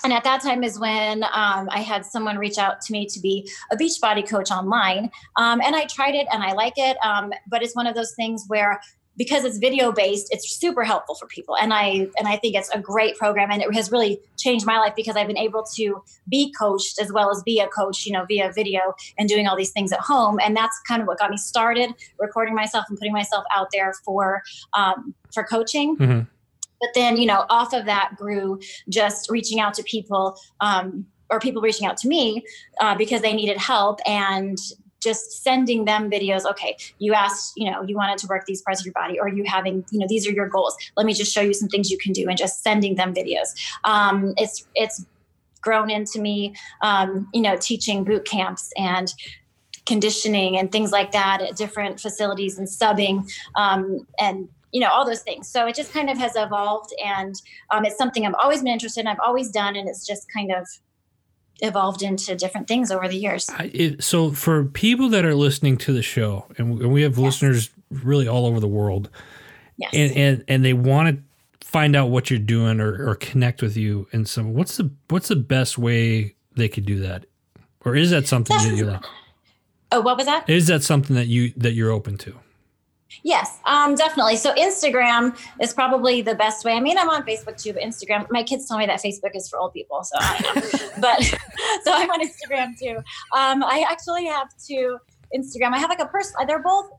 and 0.03 0.13
at 0.13 0.23
that 0.23 0.41
time 0.41 0.63
is 0.63 0.79
when 0.79 1.23
um, 1.23 1.69
I 1.69 1.81
had 1.81 2.05
someone 2.05 2.37
reach 2.37 2.57
out 2.57 2.81
to 2.81 2.93
me 2.93 3.05
to 3.07 3.19
be 3.19 3.49
a 3.71 3.77
Beachbody 3.77 4.27
coach 4.27 4.51
online. 4.51 5.11
Um, 5.35 5.61
and 5.61 5.75
I 5.75 5.85
tried 5.85 6.15
it 6.15 6.27
and 6.31 6.43
I 6.43 6.53
like 6.53 6.73
it. 6.77 6.97
Um, 7.03 7.33
but 7.47 7.63
it's 7.63 7.75
one 7.75 7.87
of 7.87 7.95
those 7.95 8.13
things 8.15 8.45
where 8.47 8.79
because 9.17 9.43
it's 9.43 9.57
video 9.57 9.91
based, 9.91 10.29
it's 10.31 10.49
super 10.49 10.85
helpful 10.85 11.13
for 11.13 11.27
people. 11.27 11.57
And 11.57 11.73
I 11.73 12.07
and 12.17 12.25
I 12.25 12.37
think 12.37 12.55
it's 12.55 12.69
a 12.69 12.79
great 12.79 13.17
program 13.17 13.51
and 13.51 13.61
it 13.61 13.71
has 13.75 13.91
really 13.91 14.21
changed 14.37 14.65
my 14.65 14.79
life 14.79 14.93
because 14.95 15.17
I've 15.17 15.27
been 15.27 15.37
able 15.37 15.63
to 15.75 16.01
be 16.29 16.53
coached 16.57 16.99
as 17.01 17.11
well 17.11 17.29
as 17.29 17.43
be 17.43 17.59
a 17.59 17.67
coach, 17.67 18.05
you 18.05 18.13
know, 18.13 18.25
via 18.25 18.51
video 18.53 18.93
and 19.17 19.27
doing 19.27 19.45
all 19.45 19.57
these 19.57 19.71
things 19.71 19.91
at 19.91 19.99
home. 19.99 20.39
And 20.41 20.55
that's 20.55 20.79
kind 20.87 21.01
of 21.01 21.07
what 21.07 21.19
got 21.19 21.31
me 21.31 21.37
started 21.37 21.91
recording 22.17 22.55
myself 22.55 22.85
and 22.87 22.97
putting 22.97 23.13
myself 23.13 23.43
out 23.53 23.67
there 23.73 23.93
for 24.05 24.41
um, 24.73 25.13
for 25.33 25.43
coaching. 25.43 25.97
Mm-hmm 25.97 26.21
but 26.79 26.89
then, 26.95 27.17
you 27.17 27.25
know, 27.25 27.45
off 27.49 27.73
of 27.73 27.85
that 27.85 28.15
grew 28.17 28.59
just 28.87 29.29
reaching 29.29 29.59
out 29.59 29.73
to 29.75 29.83
people 29.83 30.37
um, 30.61 31.05
or 31.29 31.39
people 31.39 31.61
reaching 31.61 31.87
out 31.87 31.97
to 31.97 32.07
me 32.07 32.43
uh, 32.79 32.95
because 32.95 33.21
they 33.21 33.33
needed 33.33 33.57
help 33.57 33.99
and 34.05 34.57
just 35.01 35.43
sending 35.43 35.85
them 35.85 36.11
videos 36.11 36.43
okay 36.45 36.75
you 36.97 37.13
asked 37.13 37.53
you 37.55 37.69
know 37.69 37.81
you 37.83 37.95
wanted 37.95 38.17
to 38.17 38.27
work 38.27 38.45
these 38.45 38.61
parts 38.61 38.81
of 38.81 38.85
your 38.85 38.93
body 38.93 39.17
or 39.17 39.29
you 39.29 39.43
having 39.45 39.83
you 39.91 39.99
know 39.99 40.05
these 40.09 40.27
are 40.27 40.31
your 40.31 40.47
goals. 40.47 40.75
Let 40.97 41.05
me 41.05 41.13
just 41.13 41.33
show 41.33 41.41
you 41.41 41.53
some 41.53 41.69
things 41.69 41.89
you 41.89 41.97
can 41.97 42.11
do 42.11 42.27
and 42.27 42.37
just 42.37 42.63
sending 42.63 42.95
them 42.95 43.13
videos. 43.13 43.55
Um, 43.85 44.33
it's 44.37 44.67
it's 44.75 45.05
grown 45.61 45.89
into 45.89 46.19
me 46.19 46.53
um, 46.81 47.27
you 47.33 47.41
know 47.41 47.55
teaching 47.57 48.03
boot 48.03 48.25
camps 48.25 48.71
and 48.77 49.13
conditioning 49.85 50.57
and 50.57 50.71
things 50.71 50.91
like 50.91 51.11
that 51.11 51.41
at 51.41 51.55
different 51.55 51.99
facilities 51.99 52.59
and 52.59 52.67
subbing 52.67 53.27
um, 53.55 54.05
and 54.19 54.47
you 54.71 54.81
know 54.81 54.89
all 54.89 55.05
those 55.05 55.21
things. 55.21 55.47
So 55.47 55.65
it 55.67 55.75
just 55.75 55.91
kind 55.91 56.09
of 56.09 56.17
has 56.17 56.35
evolved 56.35 56.93
and 57.03 57.35
um, 57.71 57.85
it's 57.85 57.97
something 57.97 58.25
i've 58.25 58.35
always 58.41 58.61
been 58.61 58.71
interested 58.71 59.01
in 59.01 59.07
i've 59.07 59.19
always 59.25 59.49
done 59.49 59.75
and 59.75 59.87
it's 59.87 60.05
just 60.05 60.27
kind 60.31 60.51
of 60.51 60.67
evolved 61.61 62.01
into 62.01 62.35
different 62.35 62.67
things 62.67 62.91
over 62.91 63.07
the 63.07 63.17
years. 63.17 63.49
I, 63.49 63.71
it, 63.73 64.03
so 64.03 64.31
for 64.31 64.65
people 64.65 65.09
that 65.09 65.25
are 65.25 65.35
listening 65.35 65.77
to 65.79 65.93
the 65.93 66.01
show 66.01 66.45
and 66.57 66.79
we 66.79 67.01
have 67.01 67.17
yes. 67.17 67.25
listeners 67.25 67.69
really 67.89 68.27
all 68.27 68.45
over 68.45 68.59
the 68.59 68.67
world 68.67 69.09
yes. 69.77 69.91
and, 69.93 70.11
and 70.15 70.43
and 70.47 70.65
they 70.65 70.73
want 70.73 71.17
to 71.17 71.67
find 71.67 71.95
out 71.95 72.09
what 72.09 72.29
you're 72.29 72.39
doing 72.39 72.79
or, 72.79 73.09
or 73.09 73.15
connect 73.15 73.61
with 73.61 73.75
you 73.75 74.07
and 74.11 74.27
so 74.27 74.43
what's 74.43 74.77
the 74.77 74.91
what's 75.09 75.27
the 75.27 75.35
best 75.35 75.77
way 75.77 76.35
they 76.55 76.67
could 76.67 76.85
do 76.85 76.99
that? 76.99 77.25
Or 77.85 77.95
is 77.95 78.11
that 78.11 78.27
something 78.27 78.57
that 78.57 78.75
you 78.75 78.85
like? 78.85 79.03
Oh 79.91 80.01
what 80.01 80.17
was 80.17 80.25
that? 80.25 80.49
Is 80.49 80.67
that 80.67 80.83
something 80.83 81.15
that 81.15 81.27
you 81.27 81.51
that 81.57 81.73
you're 81.73 81.91
open 81.91 82.17
to 82.19 82.35
Yes, 83.23 83.59
um, 83.65 83.95
definitely. 83.95 84.35
So 84.37 84.53
Instagram 84.53 85.37
is 85.61 85.73
probably 85.73 86.21
the 86.21 86.35
best 86.35 86.63
way. 86.63 86.73
I 86.73 86.79
mean, 86.79 86.97
I'm 86.97 87.09
on 87.09 87.23
Facebook 87.23 87.61
too, 87.61 87.73
but 87.73 87.81
Instagram. 87.81 88.27
My 88.29 88.43
kids 88.43 88.67
tell 88.67 88.77
me 88.77 88.85
that 88.85 89.01
Facebook 89.01 89.35
is 89.35 89.49
for 89.49 89.59
old 89.59 89.73
people, 89.73 90.03
so 90.03 90.15
I 90.19 90.39
don't 90.39 90.55
know. 90.55 90.89
but 91.01 91.23
so 91.83 91.91
I'm 91.93 92.09
on 92.09 92.21
Instagram 92.21 92.77
too. 92.77 92.97
Um, 93.35 93.63
I 93.63 93.85
actually 93.89 94.25
have 94.25 94.49
two 94.57 94.97
Instagram. 95.35 95.73
I 95.73 95.79
have 95.79 95.89
like 95.89 95.99
a 95.99 96.07
person. 96.07 96.35
They're 96.47 96.63
both 96.63 96.91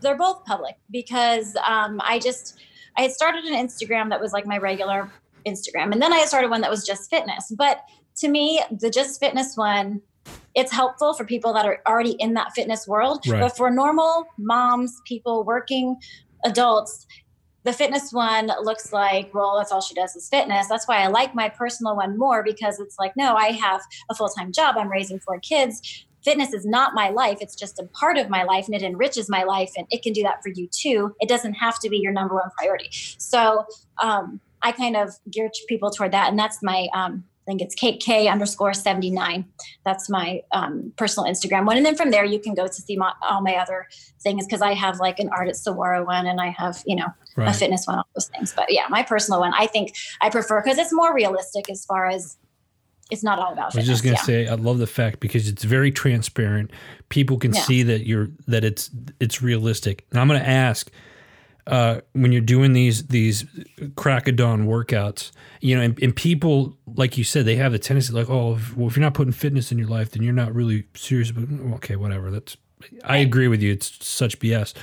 they're 0.00 0.16
both 0.16 0.44
public 0.44 0.76
because 0.90 1.56
um, 1.66 2.00
I 2.04 2.18
just 2.18 2.58
I 2.96 3.02
had 3.02 3.12
started 3.12 3.44
an 3.44 3.54
Instagram 3.54 4.10
that 4.10 4.20
was 4.20 4.32
like 4.32 4.46
my 4.46 4.58
regular 4.58 5.10
Instagram, 5.46 5.92
and 5.92 6.00
then 6.00 6.12
I 6.12 6.24
started 6.26 6.50
one 6.50 6.60
that 6.60 6.70
was 6.70 6.86
just 6.86 7.10
fitness. 7.10 7.52
But 7.56 7.82
to 8.16 8.28
me, 8.28 8.62
the 8.70 8.90
just 8.90 9.18
fitness 9.18 9.56
one 9.56 10.02
it's 10.54 10.72
helpful 10.72 11.14
for 11.14 11.24
people 11.24 11.52
that 11.52 11.66
are 11.66 11.80
already 11.86 12.12
in 12.18 12.34
that 12.34 12.52
fitness 12.54 12.86
world. 12.86 13.26
Right. 13.26 13.40
But 13.40 13.56
for 13.56 13.70
normal 13.70 14.26
moms, 14.38 15.00
people 15.06 15.44
working 15.44 15.96
adults, 16.44 17.06
the 17.64 17.72
fitness 17.72 18.12
one 18.12 18.50
looks 18.62 18.92
like, 18.92 19.32
well, 19.34 19.56
that's 19.56 19.72
all 19.72 19.80
she 19.80 19.94
does 19.94 20.14
is 20.14 20.28
fitness. 20.28 20.68
That's 20.68 20.86
why 20.86 20.98
I 20.98 21.06
like 21.08 21.34
my 21.34 21.48
personal 21.48 21.96
one 21.96 22.18
more 22.18 22.42
because 22.44 22.78
it's 22.78 22.98
like, 22.98 23.16
no, 23.16 23.34
I 23.34 23.48
have 23.48 23.80
a 24.10 24.14
full 24.14 24.28
time 24.28 24.52
job. 24.52 24.76
I'm 24.78 24.90
raising 24.90 25.18
four 25.18 25.40
kids. 25.40 26.04
Fitness 26.22 26.52
is 26.52 26.64
not 26.64 26.94
my 26.94 27.10
life. 27.10 27.38
It's 27.40 27.54
just 27.54 27.78
a 27.78 27.84
part 27.84 28.16
of 28.16 28.30
my 28.30 28.44
life 28.44 28.66
and 28.66 28.74
it 28.74 28.82
enriches 28.82 29.28
my 29.28 29.44
life. 29.44 29.70
And 29.76 29.86
it 29.90 30.02
can 30.02 30.12
do 30.12 30.22
that 30.22 30.42
for 30.42 30.50
you 30.50 30.68
too. 30.68 31.14
It 31.20 31.28
doesn't 31.28 31.54
have 31.54 31.78
to 31.80 31.88
be 31.88 31.98
your 31.98 32.12
number 32.12 32.34
one 32.34 32.50
priority. 32.56 32.88
So 33.18 33.66
um, 34.02 34.40
I 34.62 34.72
kind 34.72 34.96
of 34.96 35.10
gear 35.30 35.50
people 35.68 35.90
toward 35.90 36.12
that. 36.12 36.30
And 36.30 36.38
that's 36.38 36.62
my 36.62 36.88
um, 36.94 37.24
I 37.44 37.50
think 37.50 37.60
it's 37.60 37.74
Kate 37.74 38.00
K 38.00 38.26
underscore 38.28 38.72
79. 38.72 39.44
That's 39.84 40.08
my 40.08 40.42
um, 40.52 40.94
personal 40.96 41.30
Instagram 41.30 41.66
one. 41.66 41.76
And 41.76 41.84
then 41.84 41.94
from 41.94 42.10
there, 42.10 42.24
you 42.24 42.38
can 42.38 42.54
go 42.54 42.66
to 42.66 42.72
see 42.72 42.96
my, 42.96 43.12
all 43.20 43.42
my 43.42 43.56
other 43.56 43.86
things 44.22 44.46
because 44.46 44.62
I 44.62 44.72
have 44.72 44.98
like 44.98 45.18
an 45.18 45.28
Art 45.28 45.48
at 45.48 45.56
Saguaro 45.56 46.06
one 46.06 46.26
and 46.26 46.40
I 46.40 46.48
have, 46.48 46.82
you 46.86 46.96
know, 46.96 47.08
right. 47.36 47.48
a 47.48 47.52
fitness 47.52 47.86
one, 47.86 47.98
all 47.98 48.06
those 48.14 48.28
things. 48.28 48.54
But 48.56 48.72
yeah, 48.72 48.86
my 48.88 49.02
personal 49.02 49.40
one, 49.40 49.52
I 49.52 49.66
think 49.66 49.94
I 50.22 50.30
prefer 50.30 50.62
because 50.62 50.78
it's 50.78 50.92
more 50.92 51.14
realistic 51.14 51.68
as 51.68 51.84
far 51.84 52.06
as 52.06 52.38
it's 53.10 53.22
not 53.22 53.38
all 53.38 53.52
about. 53.52 53.74
I 53.74 53.80
was 53.80 53.86
just 53.86 54.02
gonna 54.02 54.16
yeah. 54.16 54.22
say 54.22 54.48
I 54.48 54.54
love 54.54 54.78
the 54.78 54.86
fact 54.86 55.20
because 55.20 55.46
it's 55.46 55.64
very 55.64 55.90
transparent. 55.90 56.70
People 57.10 57.36
can 57.38 57.52
yeah. 57.52 57.60
see 57.60 57.82
that 57.82 58.06
you're 58.06 58.30
that 58.46 58.64
it's 58.64 58.90
it's 59.20 59.42
realistic. 59.42 60.06
And 60.10 60.18
I'm 60.18 60.28
gonna 60.28 60.40
ask 60.40 60.90
uh, 61.66 62.00
when 62.12 62.32
you're 62.32 62.42
doing 62.42 62.72
these 62.72 63.06
these 63.06 63.44
crack 63.96 64.28
of 64.28 64.36
dawn 64.36 64.66
workouts, 64.66 65.32
you 65.60 65.76
know, 65.76 65.82
and, 65.82 65.98
and, 66.02 66.14
people 66.14 66.76
like 66.94 67.16
you 67.16 67.24
said, 67.24 67.46
they 67.46 67.56
have 67.56 67.72
the 67.72 67.78
tendency 67.78 68.12
like, 68.12 68.28
oh, 68.28 68.54
if, 68.56 68.76
well, 68.76 68.88
if 68.88 68.96
you're 68.96 69.02
not 69.02 69.14
putting 69.14 69.32
fitness 69.32 69.72
in 69.72 69.78
your 69.78 69.88
life, 69.88 70.10
then 70.10 70.22
you're 70.22 70.34
not 70.34 70.54
really 70.54 70.86
serious. 70.94 71.30
But 71.30 71.44
okay, 71.76 71.96
whatever. 71.96 72.30
That's 72.30 72.56
I 73.04 73.18
agree 73.18 73.48
with 73.48 73.62
you. 73.62 73.72
It's 73.72 74.06
such 74.06 74.38
BS. 74.38 74.74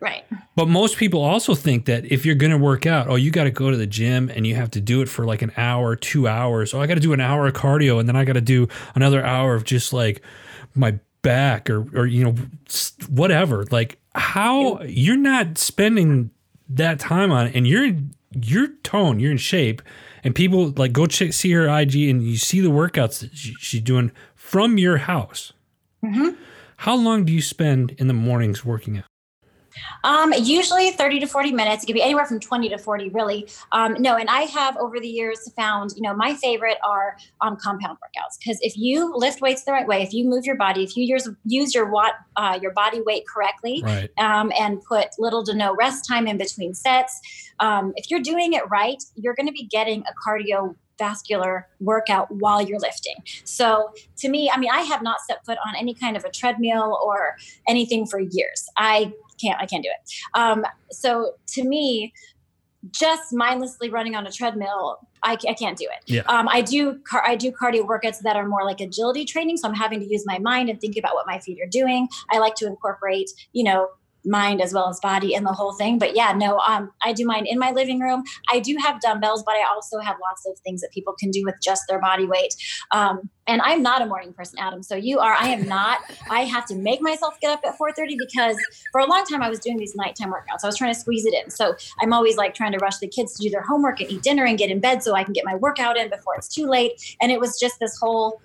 Right. 0.00 0.24
But 0.56 0.68
most 0.68 0.96
people 0.96 1.22
also 1.22 1.54
think 1.54 1.84
that 1.84 2.10
if 2.10 2.24
you're 2.24 2.34
going 2.34 2.52
to 2.52 2.58
work 2.58 2.86
out, 2.86 3.08
oh, 3.08 3.16
you 3.16 3.30
got 3.30 3.44
to 3.44 3.50
go 3.50 3.70
to 3.70 3.76
the 3.76 3.86
gym 3.86 4.30
and 4.34 4.46
you 4.46 4.54
have 4.54 4.70
to 4.72 4.80
do 4.80 5.02
it 5.02 5.08
for 5.08 5.26
like 5.26 5.42
an 5.42 5.52
hour, 5.58 5.94
two 5.94 6.26
hours. 6.26 6.72
Oh, 6.72 6.80
I 6.80 6.86
got 6.86 6.94
to 6.94 7.00
do 7.00 7.12
an 7.12 7.20
hour 7.20 7.46
of 7.46 7.52
cardio 7.52 8.00
and 8.00 8.08
then 8.08 8.16
I 8.16 8.24
got 8.24 8.32
to 8.32 8.40
do 8.40 8.66
another 8.94 9.24
hour 9.24 9.54
of 9.54 9.64
just 9.64 9.92
like 9.92 10.22
my 10.74 10.98
back 11.22 11.68
or 11.68 11.86
or 11.94 12.06
you 12.06 12.24
know 12.24 12.34
whatever. 13.08 13.66
Like 13.70 13.99
how 14.14 14.82
you're 14.82 15.16
not 15.16 15.58
spending 15.58 16.30
that 16.68 16.98
time 16.98 17.32
on 17.32 17.48
it 17.48 17.54
and 17.54 17.66
you're 17.66 17.92
you're 18.32 18.68
toned, 18.84 19.20
you're 19.20 19.32
in 19.32 19.38
shape, 19.38 19.82
and 20.22 20.34
people 20.34 20.70
like 20.76 20.92
go 20.92 21.06
check 21.06 21.32
see 21.32 21.50
her 21.52 21.68
IG 21.68 22.08
and 22.08 22.22
you 22.22 22.36
see 22.36 22.60
the 22.60 22.70
workouts 22.70 23.20
that 23.20 23.36
she, 23.36 23.54
she's 23.54 23.80
doing 23.80 24.12
from 24.34 24.78
your 24.78 24.98
house. 24.98 25.52
Mm-hmm. 26.04 26.30
How 26.76 26.96
long 26.96 27.24
do 27.24 27.32
you 27.32 27.42
spend 27.42 27.92
in 27.92 28.06
the 28.06 28.14
mornings 28.14 28.64
working 28.64 28.98
out? 28.98 29.04
Um, 30.04 30.32
usually 30.38 30.90
30 30.90 31.20
to 31.20 31.26
40 31.26 31.52
minutes. 31.52 31.82
It 31.82 31.86
could 31.86 31.94
be 31.94 32.02
anywhere 32.02 32.26
from 32.26 32.40
20 32.40 32.68
to 32.70 32.78
40, 32.78 33.10
really. 33.10 33.48
Um, 33.72 33.96
no, 33.98 34.16
and 34.16 34.28
I 34.28 34.42
have 34.42 34.76
over 34.76 34.98
the 35.00 35.08
years 35.08 35.50
found, 35.52 35.92
you 35.96 36.02
know, 36.02 36.14
my 36.14 36.34
favorite 36.34 36.78
are 36.84 37.16
um, 37.40 37.56
compound 37.56 37.98
workouts 37.98 38.38
because 38.38 38.58
if 38.62 38.76
you 38.76 39.12
lift 39.14 39.40
weights 39.40 39.64
the 39.64 39.72
right 39.72 39.86
way, 39.86 40.02
if 40.02 40.12
you 40.12 40.24
move 40.24 40.44
your 40.44 40.56
body, 40.56 40.82
if 40.82 40.96
you 40.96 41.04
use, 41.04 41.28
use 41.44 41.74
your 41.74 41.90
watt, 41.90 42.14
uh, 42.36 42.58
your 42.60 42.72
body 42.72 43.00
weight 43.02 43.26
correctly, 43.26 43.82
right. 43.84 44.10
um, 44.18 44.52
and 44.58 44.82
put 44.84 45.08
little 45.18 45.44
to 45.44 45.54
no 45.54 45.74
rest 45.74 46.06
time 46.08 46.26
in 46.26 46.38
between 46.38 46.74
sets, 46.74 47.20
um, 47.60 47.92
if 47.96 48.10
you're 48.10 48.20
doing 48.20 48.52
it 48.54 48.62
right, 48.70 49.02
you're 49.16 49.34
going 49.34 49.46
to 49.46 49.52
be 49.52 49.64
getting 49.64 50.02
a 50.02 50.28
cardio 50.28 50.74
vascular 51.00 51.66
workout 51.80 52.30
while 52.30 52.62
you're 52.62 52.78
lifting. 52.78 53.16
So 53.44 53.92
to 54.18 54.28
me, 54.28 54.50
I 54.52 54.58
mean, 54.58 54.70
I 54.70 54.82
have 54.82 55.02
not 55.02 55.20
set 55.26 55.44
foot 55.44 55.58
on 55.66 55.74
any 55.74 55.94
kind 55.94 56.16
of 56.16 56.24
a 56.24 56.30
treadmill 56.30 57.00
or 57.02 57.36
anything 57.66 58.06
for 58.06 58.20
years. 58.20 58.68
I 58.76 59.12
can't 59.40 59.60
I 59.60 59.66
can't 59.66 59.82
do 59.82 59.90
it. 59.90 60.38
Um, 60.38 60.64
so 60.90 61.34
to 61.48 61.64
me, 61.64 62.12
just 62.90 63.32
mindlessly 63.32 63.90
running 63.90 64.14
on 64.14 64.26
a 64.26 64.32
treadmill, 64.32 64.98
I, 65.22 65.32
I 65.48 65.54
can't 65.54 65.76
do 65.76 65.84
it. 65.84 66.02
Yeah. 66.06 66.22
Um, 66.22 66.48
I 66.48 66.62
do 66.62 66.98
car- 67.00 67.24
I 67.26 67.36
do 67.36 67.52
cardio 67.52 67.86
workouts 67.86 68.20
that 68.22 68.36
are 68.36 68.46
more 68.46 68.64
like 68.64 68.80
agility 68.80 69.24
training, 69.24 69.58
so 69.58 69.68
I'm 69.68 69.74
having 69.74 70.00
to 70.00 70.06
use 70.06 70.24
my 70.26 70.38
mind 70.38 70.70
and 70.70 70.80
think 70.80 70.96
about 70.96 71.14
what 71.14 71.26
my 71.26 71.38
feet 71.38 71.60
are 71.60 71.68
doing. 71.68 72.08
I 72.32 72.38
like 72.38 72.54
to 72.56 72.66
incorporate, 72.66 73.30
you 73.52 73.64
know, 73.64 73.88
mind 74.24 74.60
as 74.60 74.72
well 74.72 74.88
as 74.88 74.98
body 75.00 75.34
in 75.34 75.44
the 75.44 75.52
whole 75.52 75.72
thing. 75.72 75.98
But 75.98 76.14
yeah, 76.14 76.32
no, 76.32 76.58
um, 76.58 76.90
I 77.02 77.12
do 77.12 77.24
mine 77.24 77.46
in 77.46 77.58
my 77.58 77.70
living 77.70 78.00
room. 78.00 78.22
I 78.50 78.60
do 78.60 78.76
have 78.84 79.00
dumbbells, 79.00 79.42
but 79.44 79.54
I 79.54 79.64
also 79.64 79.98
have 80.00 80.16
lots 80.20 80.46
of 80.46 80.58
things 80.60 80.80
that 80.80 80.90
people 80.92 81.14
can 81.18 81.30
do 81.30 81.42
with 81.44 81.56
just 81.62 81.82
their 81.88 82.00
body 82.00 82.26
weight. 82.26 82.54
Um, 82.92 83.30
and 83.46 83.60
I'm 83.62 83.82
not 83.82 84.00
a 84.00 84.06
morning 84.06 84.32
person, 84.32 84.58
Adam. 84.60 84.82
So 84.82 84.94
you 84.94 85.18
are. 85.18 85.32
I 85.32 85.48
am 85.48 85.66
not. 85.66 86.00
I 86.30 86.44
have 86.44 86.66
to 86.66 86.76
make 86.76 87.02
myself 87.02 87.38
get 87.40 87.50
up 87.50 87.60
at 87.64 87.78
4:30 87.78 88.16
because 88.18 88.56
for 88.92 89.00
a 89.00 89.06
long 89.06 89.24
time 89.24 89.42
I 89.42 89.48
was 89.48 89.58
doing 89.58 89.76
these 89.76 89.94
nighttime 89.96 90.30
workouts. 90.30 90.62
I 90.62 90.66
was 90.66 90.76
trying 90.76 90.94
to 90.94 91.00
squeeze 91.00 91.26
it 91.26 91.34
in. 91.34 91.50
So 91.50 91.74
I'm 92.00 92.12
always 92.12 92.36
like 92.36 92.54
trying 92.54 92.72
to 92.72 92.78
rush 92.78 92.98
the 92.98 93.08
kids 93.08 93.34
to 93.36 93.42
do 93.42 93.50
their 93.50 93.62
homework 93.62 94.00
and 94.00 94.10
eat 94.10 94.22
dinner 94.22 94.44
and 94.44 94.56
get 94.56 94.70
in 94.70 94.80
bed 94.80 95.02
so 95.02 95.14
I 95.14 95.24
can 95.24 95.32
get 95.32 95.44
my 95.44 95.56
workout 95.56 95.96
in 95.96 96.10
before 96.10 96.36
it's 96.36 96.48
too 96.48 96.68
late. 96.68 97.16
And 97.20 97.32
it 97.32 97.40
was 97.40 97.58
just 97.58 97.80
this 97.80 97.96
whole 98.00 98.40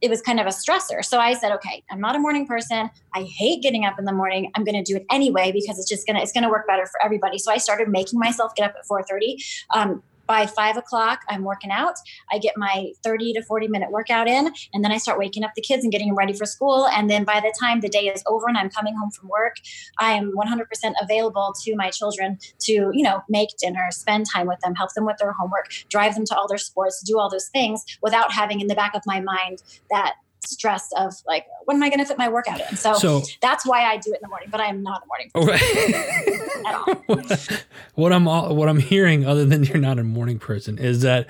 it 0.00 0.10
was 0.10 0.20
kind 0.20 0.38
of 0.40 0.46
a 0.46 0.50
stressor. 0.50 1.04
So 1.04 1.18
I 1.18 1.34
said, 1.34 1.52
okay, 1.52 1.82
I'm 1.90 2.00
not 2.00 2.16
a 2.16 2.18
morning 2.18 2.46
person. 2.46 2.90
I 3.14 3.22
hate 3.22 3.62
getting 3.62 3.84
up 3.84 3.98
in 3.98 4.04
the 4.04 4.12
morning. 4.12 4.50
I'm 4.54 4.64
going 4.64 4.82
to 4.82 4.82
do 4.82 4.96
it 4.96 5.06
anyway 5.10 5.52
because 5.52 5.78
it's 5.78 5.88
just 5.88 6.06
going 6.06 6.16
to, 6.16 6.22
it's 6.22 6.32
going 6.32 6.44
to 6.44 6.50
work 6.50 6.66
better 6.66 6.86
for 6.86 7.02
everybody. 7.02 7.38
So 7.38 7.50
I 7.50 7.56
started 7.56 7.88
making 7.88 8.18
myself 8.18 8.54
get 8.54 8.68
up 8.68 8.74
at 8.78 8.86
430. 8.86 9.42
Um, 9.74 10.02
by 10.26 10.46
five 10.46 10.76
o'clock, 10.76 11.20
I'm 11.28 11.44
working 11.44 11.70
out. 11.70 11.94
I 12.30 12.38
get 12.38 12.56
my 12.56 12.92
30 13.02 13.34
to 13.34 13.42
40 13.42 13.68
minute 13.68 13.90
workout 13.90 14.28
in, 14.28 14.52
and 14.72 14.84
then 14.84 14.92
I 14.92 14.98
start 14.98 15.18
waking 15.18 15.44
up 15.44 15.52
the 15.54 15.62
kids 15.62 15.84
and 15.84 15.92
getting 15.92 16.08
them 16.08 16.16
ready 16.16 16.32
for 16.32 16.46
school. 16.46 16.86
And 16.88 17.08
then 17.10 17.24
by 17.24 17.40
the 17.40 17.54
time 17.60 17.80
the 17.80 17.88
day 17.88 18.08
is 18.08 18.22
over 18.26 18.46
and 18.48 18.58
I'm 18.58 18.70
coming 18.70 18.96
home 18.96 19.10
from 19.10 19.28
work, 19.28 19.56
I 19.98 20.12
am 20.12 20.32
100% 20.32 20.64
available 21.00 21.54
to 21.62 21.76
my 21.76 21.90
children 21.90 22.38
to, 22.60 22.72
you 22.72 23.02
know, 23.02 23.22
make 23.28 23.50
dinner, 23.58 23.86
spend 23.90 24.26
time 24.32 24.46
with 24.46 24.60
them, 24.60 24.74
help 24.74 24.92
them 24.94 25.06
with 25.06 25.18
their 25.18 25.32
homework, 25.32 25.70
drive 25.88 26.14
them 26.14 26.24
to 26.26 26.36
all 26.36 26.48
their 26.48 26.58
sports, 26.58 27.02
do 27.02 27.18
all 27.18 27.30
those 27.30 27.48
things 27.48 27.84
without 28.02 28.32
having 28.32 28.60
in 28.60 28.66
the 28.66 28.74
back 28.74 28.94
of 28.94 29.02
my 29.06 29.20
mind 29.20 29.62
that 29.90 30.14
stress 30.46 30.88
of 30.96 31.14
like 31.26 31.46
when 31.64 31.76
am 31.76 31.82
i 31.82 31.88
going 31.88 31.98
to 31.98 32.04
fit 32.04 32.18
my 32.18 32.28
workout 32.28 32.60
in? 32.60 32.76
So, 32.76 32.94
so, 32.94 33.22
that's 33.40 33.66
why 33.66 33.84
i 33.84 33.96
do 33.96 34.12
it 34.12 34.16
in 34.16 34.20
the 34.22 34.28
morning 34.28 34.48
but 34.50 34.60
i 34.60 34.66
am 34.66 34.82
not 34.82 35.02
a 35.02 35.06
morning 35.06 35.30
person. 35.32 35.94
At 36.66 36.74
all. 36.74 37.58
What 37.94 38.12
i'm 38.12 38.26
what 38.26 38.68
i'm 38.68 38.78
hearing 38.78 39.26
other 39.26 39.44
than 39.44 39.64
you're 39.64 39.78
not 39.78 39.98
a 39.98 40.04
morning 40.04 40.38
person 40.38 40.78
is 40.78 41.02
that 41.02 41.28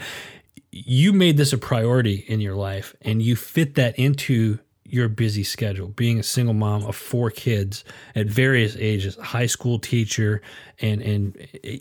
you 0.72 1.12
made 1.12 1.36
this 1.36 1.52
a 1.52 1.58
priority 1.58 2.24
in 2.28 2.40
your 2.40 2.54
life 2.54 2.94
and 3.02 3.22
you 3.22 3.36
fit 3.36 3.76
that 3.76 3.98
into 3.98 4.58
your 4.84 5.08
busy 5.08 5.42
schedule. 5.42 5.88
Being 5.88 6.18
a 6.18 6.22
single 6.22 6.54
mom 6.54 6.84
of 6.84 6.94
four 6.94 7.30
kids 7.30 7.84
at 8.14 8.26
various 8.26 8.76
ages 8.76 9.16
high 9.16 9.46
school 9.46 9.78
teacher 9.78 10.42
and 10.80 11.00
and 11.02 11.48
eh, 11.64 11.78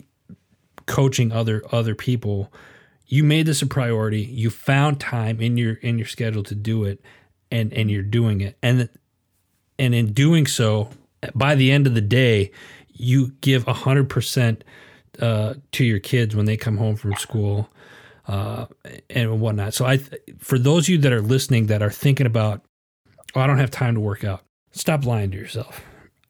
coaching 0.86 1.32
other 1.32 1.62
other 1.72 1.94
people 1.94 2.52
you 3.08 3.22
made 3.22 3.46
this 3.46 3.62
a 3.62 3.66
priority. 3.66 4.22
You 4.22 4.50
found 4.50 5.00
time 5.00 5.40
in 5.40 5.56
your 5.56 5.74
in 5.74 5.98
your 5.98 6.06
schedule 6.06 6.42
to 6.44 6.54
do 6.54 6.84
it 6.84 7.00
and 7.50 7.72
and 7.72 7.90
you're 7.90 8.02
doing 8.02 8.40
it 8.40 8.56
and 8.62 8.88
and 9.78 9.94
in 9.94 10.12
doing 10.12 10.46
so 10.46 10.88
by 11.34 11.54
the 11.54 11.70
end 11.70 11.86
of 11.86 11.94
the 11.94 12.00
day 12.00 12.50
you 12.98 13.32
give 13.42 13.66
100% 13.66 14.62
uh, 15.20 15.54
to 15.72 15.84
your 15.84 15.98
kids 15.98 16.34
when 16.34 16.46
they 16.46 16.56
come 16.56 16.78
home 16.78 16.96
from 16.96 17.14
school 17.14 17.68
uh, 18.26 18.66
and 19.10 19.40
whatnot 19.40 19.74
so 19.74 19.84
i 19.84 19.98
for 20.38 20.58
those 20.58 20.84
of 20.84 20.88
you 20.88 20.98
that 20.98 21.12
are 21.12 21.22
listening 21.22 21.66
that 21.66 21.82
are 21.82 21.90
thinking 21.90 22.26
about 22.26 22.62
oh 23.34 23.40
i 23.40 23.46
don't 23.46 23.58
have 23.58 23.70
time 23.70 23.94
to 23.94 24.00
work 24.00 24.24
out 24.24 24.42
stop 24.76 25.04
lying 25.04 25.30
to 25.32 25.36
yourself. 25.36 25.82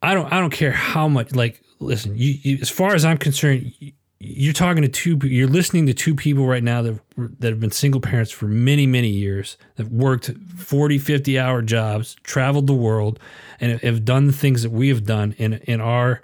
I 0.03 0.15
don't 0.15 0.33
I 0.33 0.41
don't 0.41 0.53
care 0.53 0.73
how 0.73 1.09
much 1.09 1.35
like 1.35 1.61
listen, 1.81 2.17
you, 2.17 2.35
you 2.43 2.59
as 2.61 2.71
far 2.71 2.95
as 2.95 3.05
I'm 3.05 3.19
concerned, 3.19 3.73
you're 4.19 4.53
talking 4.53 4.83
to 4.83 4.89
two 4.89 5.19
you're 5.25 5.49
listening 5.49 5.87
to 5.87 5.95
two 5.95 6.15
people 6.15 6.47
right 6.47 6.63
now 6.63 6.81
that 6.81 6.99
that 7.17 7.51
have 7.51 7.61
been 7.61 7.71
single 7.71 8.01
parents 8.01 8.31
for 8.31 8.47
many 8.47 8.87
many 8.87 9.09
years 9.09 9.59
that 9.77 9.89
worked 9.89 10.31
40 10.57 10.99
50 10.99 11.39
hour 11.39 11.61
jobs 11.63 12.17
traveled 12.23 12.67
the 12.67 12.75
world 12.75 13.19
and 13.61 13.81
have 13.81 14.05
done 14.05 14.27
the 14.27 14.33
things 14.33 14.63
that 14.63 14.71
we 14.71 14.89
have 14.89 15.05
done 15.05 15.35
in 15.39 15.55
in 15.65 15.81
our 15.81 16.23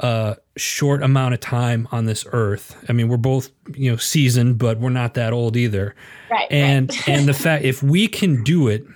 uh, 0.00 0.36
short 0.56 1.02
amount 1.02 1.34
of 1.34 1.40
time 1.40 1.88
on 1.90 2.06
this 2.06 2.24
earth 2.32 2.82
i 2.88 2.92
mean 2.92 3.08
we're 3.08 3.16
both 3.16 3.50
you 3.74 3.90
know 3.90 3.96
seasoned 3.96 4.56
but 4.56 4.78
we're 4.78 4.88
not 4.90 5.14
that 5.14 5.32
old 5.32 5.56
either 5.56 5.94
right 6.30 6.50
and 6.50 6.90
right. 6.90 7.08
and 7.08 7.28
the 7.28 7.34
fact 7.34 7.64
if 7.64 7.82
we 7.82 8.08
can 8.08 8.42
do 8.42 8.68
it 8.68 8.86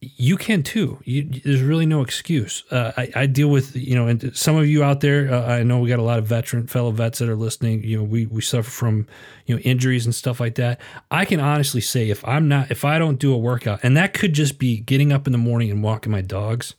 you 0.00 0.38
can 0.38 0.62
too. 0.62 0.98
You, 1.04 1.24
there's 1.44 1.60
really 1.60 1.84
no 1.84 2.00
excuse. 2.00 2.64
Uh, 2.70 2.92
I, 2.96 3.10
I, 3.14 3.26
deal 3.26 3.48
with 3.48 3.76
you 3.76 3.94
know, 3.94 4.06
and 4.06 4.34
some 4.34 4.56
of 4.56 4.66
you 4.66 4.82
out 4.82 5.00
there. 5.00 5.32
Uh, 5.32 5.56
I 5.56 5.62
know 5.62 5.78
we 5.78 5.90
got 5.90 5.98
a 5.98 6.02
lot 6.02 6.18
of 6.18 6.26
veteran 6.26 6.66
fellow 6.66 6.90
vets 6.90 7.18
that 7.18 7.28
are 7.28 7.36
listening. 7.36 7.84
You 7.84 7.98
know, 7.98 8.04
we 8.04 8.24
we 8.24 8.40
suffer 8.40 8.70
from 8.70 9.06
you 9.44 9.54
know 9.54 9.60
injuries 9.60 10.06
and 10.06 10.14
stuff 10.14 10.40
like 10.40 10.54
that. 10.54 10.80
I 11.10 11.26
can 11.26 11.38
honestly 11.38 11.82
say 11.82 12.08
if 12.08 12.26
I'm 12.26 12.48
not, 12.48 12.70
if 12.70 12.82
I 12.82 12.98
don't 12.98 13.18
do 13.18 13.34
a 13.34 13.38
workout, 13.38 13.80
and 13.82 13.94
that 13.98 14.14
could 14.14 14.32
just 14.32 14.58
be 14.58 14.78
getting 14.80 15.12
up 15.12 15.26
in 15.26 15.32
the 15.32 15.38
morning 15.38 15.70
and 15.70 15.82
walking 15.82 16.10
my 16.10 16.22
dogs. 16.22 16.74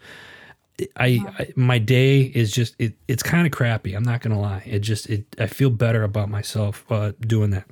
I, 0.95 1.23
I 1.37 1.53
my 1.55 1.77
day 1.77 2.21
is 2.21 2.51
just 2.51 2.75
it, 2.79 2.95
it's 3.07 3.21
kind 3.21 3.45
of 3.45 3.53
crappy. 3.53 3.93
I'm 3.93 4.03
not 4.03 4.21
gonna 4.21 4.41
lie. 4.41 4.63
It 4.65 4.79
just 4.79 5.07
it 5.11 5.25
I 5.37 5.45
feel 5.45 5.69
better 5.69 6.01
about 6.01 6.29
myself 6.29 6.91
uh, 6.91 7.11
doing 7.19 7.51
that. 7.51 7.67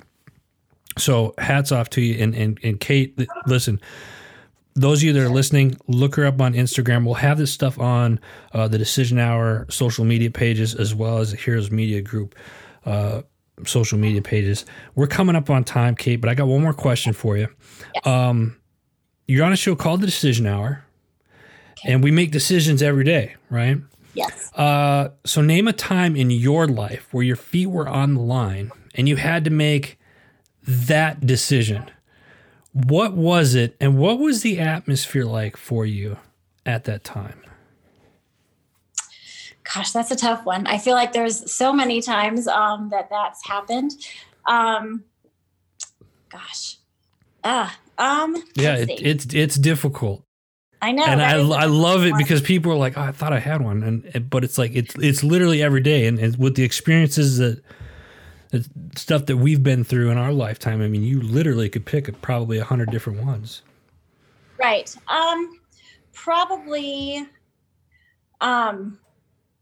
So 0.96 1.34
hats 1.38 1.72
off 1.72 1.90
to 1.90 2.00
you 2.00 2.22
and 2.22 2.36
and 2.36 2.60
and 2.62 2.78
Kate. 2.78 3.18
Listen 3.46 3.80
those 4.74 4.98
of 4.98 5.04
you 5.04 5.12
that 5.12 5.22
are 5.22 5.28
listening, 5.28 5.76
look 5.88 6.14
her 6.16 6.26
up 6.26 6.40
on 6.40 6.54
Instagram. 6.54 7.04
We'll 7.04 7.14
have 7.14 7.38
this 7.38 7.52
stuff 7.52 7.78
on 7.78 8.20
uh, 8.52 8.68
the 8.68 8.78
Decision 8.78 9.18
Hour 9.18 9.66
social 9.68 10.04
media 10.04 10.30
pages 10.30 10.74
as 10.74 10.94
well 10.94 11.18
as 11.18 11.32
the 11.32 11.36
Heroes 11.36 11.70
Media 11.70 12.00
Group 12.00 12.34
uh, 12.86 13.22
social 13.66 13.98
media 13.98 14.22
pages. 14.22 14.64
We're 14.94 15.06
coming 15.06 15.36
up 15.36 15.50
on 15.50 15.64
time, 15.64 15.94
Kate, 15.94 16.16
but 16.16 16.30
I 16.30 16.34
got 16.34 16.46
one 16.46 16.62
more 16.62 16.72
question 16.72 17.12
for 17.12 17.36
you. 17.36 17.48
Yes. 17.94 18.06
Um, 18.06 18.56
you're 19.26 19.44
on 19.44 19.52
a 19.52 19.56
show 19.56 19.76
called 19.76 20.00
The 20.00 20.06
Decision 20.06 20.46
Hour, 20.46 20.84
okay. 21.78 21.92
and 21.92 22.02
we 22.02 22.10
make 22.10 22.30
decisions 22.30 22.82
every 22.82 23.04
day, 23.04 23.36
right? 23.48 23.78
Yes. 24.14 24.52
Uh, 24.54 25.10
so, 25.24 25.40
name 25.40 25.68
a 25.68 25.72
time 25.72 26.16
in 26.16 26.30
your 26.30 26.66
life 26.66 27.06
where 27.12 27.22
your 27.22 27.36
feet 27.36 27.66
were 27.66 27.88
on 27.88 28.14
the 28.14 28.20
line 28.20 28.72
and 28.94 29.08
you 29.08 29.16
had 29.16 29.44
to 29.44 29.50
make 29.50 29.98
that 30.66 31.24
decision 31.26 31.90
what 32.72 33.14
was 33.14 33.54
it, 33.54 33.76
and 33.80 33.98
what 33.98 34.18
was 34.18 34.42
the 34.42 34.60
atmosphere 34.60 35.24
like 35.24 35.56
for 35.56 35.84
you 35.84 36.18
at 36.64 36.84
that 36.84 37.04
time? 37.04 37.40
Gosh, 39.74 39.92
that's 39.92 40.10
a 40.10 40.16
tough 40.16 40.44
one. 40.44 40.66
I 40.66 40.78
feel 40.78 40.94
like 40.94 41.12
there's 41.12 41.50
so 41.52 41.72
many 41.72 42.00
times 42.00 42.46
um, 42.48 42.88
that 42.90 43.08
that's 43.10 43.46
happened. 43.46 43.92
Um, 44.46 45.04
gosh, 46.28 46.76
ah, 47.44 47.76
um, 47.98 48.42
yeah, 48.54 48.76
it, 48.76 48.90
it's 49.00 49.26
it's 49.34 49.56
difficult. 49.56 50.24
I 50.82 50.92
know, 50.92 51.04
and 51.04 51.20
I, 51.20 51.34
I 51.34 51.64
love 51.66 52.04
it 52.04 52.12
one. 52.12 52.18
because 52.18 52.40
people 52.40 52.72
are 52.72 52.76
like, 52.76 52.96
oh, 52.96 53.02
I 53.02 53.12
thought 53.12 53.32
I 53.32 53.38
had 53.38 53.62
one, 53.62 53.82
and 53.82 54.30
but 54.30 54.44
it's 54.44 54.58
like 54.58 54.72
it's 54.74 54.94
it's 54.96 55.22
literally 55.22 55.62
every 55.62 55.82
day, 55.82 56.06
and, 56.06 56.18
and 56.18 56.36
with 56.36 56.54
the 56.54 56.64
experiences 56.64 57.38
that 57.38 57.62
stuff 58.96 59.26
that 59.26 59.36
we've 59.36 59.62
been 59.62 59.84
through 59.84 60.10
in 60.10 60.18
our 60.18 60.32
lifetime. 60.32 60.82
I 60.82 60.88
mean, 60.88 61.02
you 61.02 61.20
literally 61.20 61.68
could 61.68 61.86
pick 61.86 62.20
probably 62.20 62.58
a 62.58 62.64
hundred 62.64 62.90
different 62.90 63.24
ones. 63.24 63.62
Right. 64.58 64.94
Um, 65.08 65.60
probably. 66.12 67.26
Um, 68.40 68.98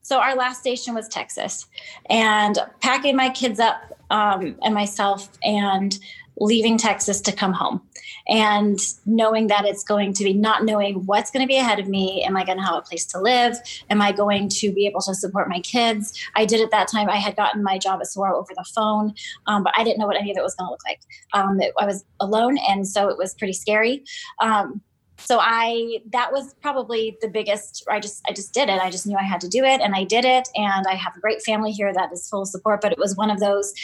so 0.02 0.18
our 0.20 0.34
last 0.34 0.60
station 0.60 0.94
was 0.94 1.06
Texas, 1.08 1.66
and 2.08 2.58
packing 2.80 3.14
my 3.14 3.28
kids 3.28 3.60
up 3.60 3.92
um, 4.10 4.56
and 4.62 4.72
myself, 4.72 5.28
and 5.42 5.98
leaving 6.38 6.78
Texas 6.78 7.20
to 7.22 7.32
come 7.32 7.52
home 7.52 7.82
and 8.28 8.78
knowing 9.06 9.46
that 9.46 9.64
it's 9.64 9.82
going 9.82 10.12
to 10.12 10.24
be 10.24 10.32
not 10.32 10.64
knowing 10.64 11.06
what's 11.06 11.30
going 11.30 11.42
to 11.42 11.48
be 11.48 11.56
ahead 11.56 11.78
of 11.78 11.88
me. 11.88 12.22
Am 12.24 12.36
I 12.36 12.44
going 12.44 12.58
to 12.58 12.64
have 12.64 12.74
a 12.74 12.82
place 12.82 13.06
to 13.06 13.20
live? 13.20 13.56
Am 13.90 14.02
I 14.02 14.12
going 14.12 14.48
to 14.50 14.72
be 14.72 14.86
able 14.86 15.00
to 15.02 15.14
support 15.14 15.48
my 15.48 15.60
kids? 15.60 16.18
I 16.36 16.44
did 16.44 16.60
at 16.60 16.70
that 16.70 16.88
time, 16.88 17.08
I 17.08 17.16
had 17.16 17.36
gotten 17.36 17.62
my 17.62 17.78
job 17.78 18.00
at 18.00 18.06
Saguaro 18.06 18.38
over 18.38 18.52
the 18.54 18.64
phone, 18.74 19.14
um, 19.46 19.62
but 19.62 19.72
I 19.76 19.84
didn't 19.84 19.98
know 19.98 20.06
what 20.06 20.16
any 20.16 20.30
of 20.30 20.36
it 20.36 20.42
was 20.42 20.54
going 20.54 20.68
to 20.68 20.70
look 20.70 20.84
like. 20.86 21.00
Um, 21.32 21.60
it, 21.60 21.72
I 21.78 21.86
was 21.86 22.04
alone, 22.20 22.58
and 22.68 22.86
so 22.86 23.08
it 23.08 23.16
was 23.16 23.34
pretty 23.34 23.54
scary. 23.54 24.04
Um, 24.40 24.82
so 25.20 25.38
i 25.40 25.98
that 26.12 26.32
was 26.32 26.54
probably 26.62 27.18
the 27.20 27.28
biggest 27.28 27.84
i 27.90 27.98
just 27.98 28.22
i 28.28 28.32
just 28.32 28.54
did 28.54 28.68
it 28.68 28.80
i 28.80 28.88
just 28.88 29.04
knew 29.04 29.16
i 29.16 29.22
had 29.22 29.40
to 29.40 29.48
do 29.48 29.64
it 29.64 29.80
and 29.80 29.96
i 29.96 30.04
did 30.04 30.24
it 30.24 30.48
and 30.54 30.86
i 30.86 30.94
have 30.94 31.12
a 31.16 31.20
great 31.20 31.42
family 31.42 31.72
here 31.72 31.92
that 31.92 32.12
is 32.12 32.28
full 32.28 32.46
support 32.46 32.80
but 32.80 32.92
it 32.92 32.98
was 32.98 33.16
one 33.16 33.28
of 33.28 33.40
those 33.40 33.74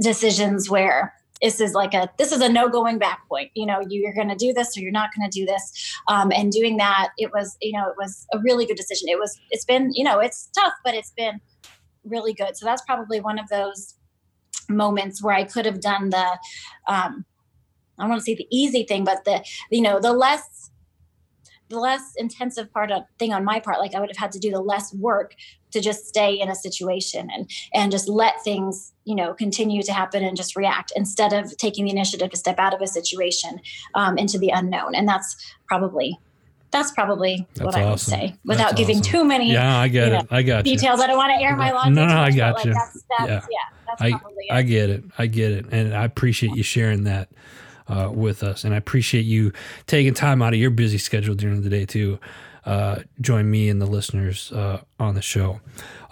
decisions 0.00 0.70
where 0.70 1.12
this 1.42 1.60
is 1.60 1.72
like 1.74 1.94
a 1.94 2.10
this 2.18 2.32
is 2.32 2.40
a 2.40 2.48
no 2.48 2.68
going 2.68 2.98
back 2.98 3.26
point. 3.28 3.50
You 3.54 3.66
know 3.66 3.80
you're 3.88 4.14
going 4.14 4.28
to 4.28 4.36
do 4.36 4.52
this 4.52 4.76
or 4.76 4.80
you're 4.80 4.92
not 4.92 5.10
going 5.16 5.30
to 5.30 5.38
do 5.40 5.46
this. 5.46 5.94
Um, 6.08 6.32
and 6.32 6.52
doing 6.52 6.76
that 6.76 7.10
it 7.18 7.32
was 7.32 7.56
you 7.60 7.72
know 7.72 7.88
it 7.88 7.96
was 7.98 8.26
a 8.32 8.38
really 8.38 8.66
good 8.66 8.76
decision. 8.76 9.08
It 9.08 9.18
was 9.18 9.38
it's 9.50 9.64
been 9.64 9.90
you 9.94 10.04
know 10.04 10.18
it's 10.18 10.50
tough 10.54 10.74
but 10.84 10.94
it's 10.94 11.12
been 11.16 11.40
really 12.04 12.32
good. 12.32 12.56
So 12.56 12.66
that's 12.66 12.82
probably 12.82 13.20
one 13.20 13.38
of 13.38 13.48
those 13.48 13.94
moments 14.70 15.22
where 15.22 15.34
i 15.34 15.44
could 15.44 15.66
have 15.66 15.80
done 15.80 16.10
the 16.10 16.38
um, 16.88 17.24
i 17.98 18.02
don't 18.02 18.10
want 18.10 18.20
to 18.20 18.24
say 18.24 18.34
the 18.34 18.46
easy 18.50 18.84
thing 18.84 19.04
but 19.04 19.24
the 19.24 19.44
you 19.70 19.82
know 19.82 20.00
the 20.00 20.12
less 20.12 20.69
less 21.70 22.14
intensive 22.16 22.72
part 22.72 22.90
of 22.90 23.02
thing 23.18 23.32
on 23.32 23.44
my 23.44 23.60
part 23.60 23.78
like 23.78 23.94
i 23.94 24.00
would 24.00 24.08
have 24.08 24.16
had 24.16 24.32
to 24.32 24.38
do 24.38 24.50
the 24.50 24.60
less 24.60 24.92
work 24.94 25.34
to 25.70 25.80
just 25.80 26.06
stay 26.06 26.34
in 26.34 26.48
a 26.48 26.54
situation 26.54 27.28
and 27.32 27.50
and 27.74 27.92
just 27.92 28.08
let 28.08 28.42
things 28.42 28.92
you 29.04 29.14
know 29.14 29.34
continue 29.34 29.82
to 29.82 29.92
happen 29.92 30.24
and 30.24 30.36
just 30.36 30.56
react 30.56 30.92
instead 30.96 31.32
of 31.32 31.56
taking 31.56 31.84
the 31.84 31.90
initiative 31.90 32.30
to 32.30 32.36
step 32.36 32.58
out 32.58 32.74
of 32.74 32.80
a 32.80 32.86
situation 32.86 33.60
um, 33.94 34.18
into 34.18 34.38
the 34.38 34.50
unknown 34.50 34.94
and 34.94 35.08
that's 35.08 35.54
probably 35.66 36.18
that's 36.70 36.92
probably 36.92 37.46
that's 37.54 37.60
what 37.60 37.74
awesome. 37.74 37.82
I 37.82 37.90
would 37.90 38.00
say 38.00 38.36
without 38.44 38.70
that's 38.70 38.74
giving 38.74 38.98
awesome. 38.98 39.12
too 39.12 39.24
many. 39.24 39.52
Yeah, 39.52 39.78
I 39.78 39.88
get 39.88 40.08
it. 40.08 40.10
Know, 40.12 40.26
I 40.30 40.42
got 40.42 40.64
details. 40.64 40.98
You. 40.98 41.04
I 41.04 41.06
don't 41.08 41.16
want 41.16 41.32
to 41.36 41.44
air 41.44 41.56
my 41.56 41.72
laundry. 41.72 41.94
No, 41.96 42.06
no, 42.06 42.20
I 42.20 42.30
got 42.30 42.54
like 42.54 42.64
you. 42.64 42.74
That's, 42.74 43.04
that's, 43.18 43.28
yeah, 43.28 43.40
yeah 43.50 44.18
I, 44.50 44.58
I 44.58 44.62
get 44.62 44.90
it. 44.90 45.04
I 45.18 45.26
get 45.26 45.52
it, 45.52 45.66
and 45.72 45.94
I 45.94 46.04
appreciate 46.04 46.54
you 46.54 46.62
sharing 46.62 47.04
that 47.04 47.28
uh, 47.90 48.10
with 48.10 48.42
us, 48.42 48.64
and 48.64 48.72
I 48.72 48.76
appreciate 48.76 49.24
you 49.24 49.52
taking 49.86 50.14
time 50.14 50.40
out 50.40 50.54
of 50.54 50.58
your 50.58 50.70
busy 50.70 50.98
schedule 50.98 51.34
during 51.34 51.62
the 51.62 51.68
day 51.68 51.84
to 51.86 52.18
uh, 52.64 53.00
join 53.20 53.50
me 53.50 53.68
and 53.68 53.82
the 53.82 53.86
listeners 53.86 54.52
uh, 54.52 54.80
on 54.98 55.14
the 55.14 55.22
show. 55.22 55.60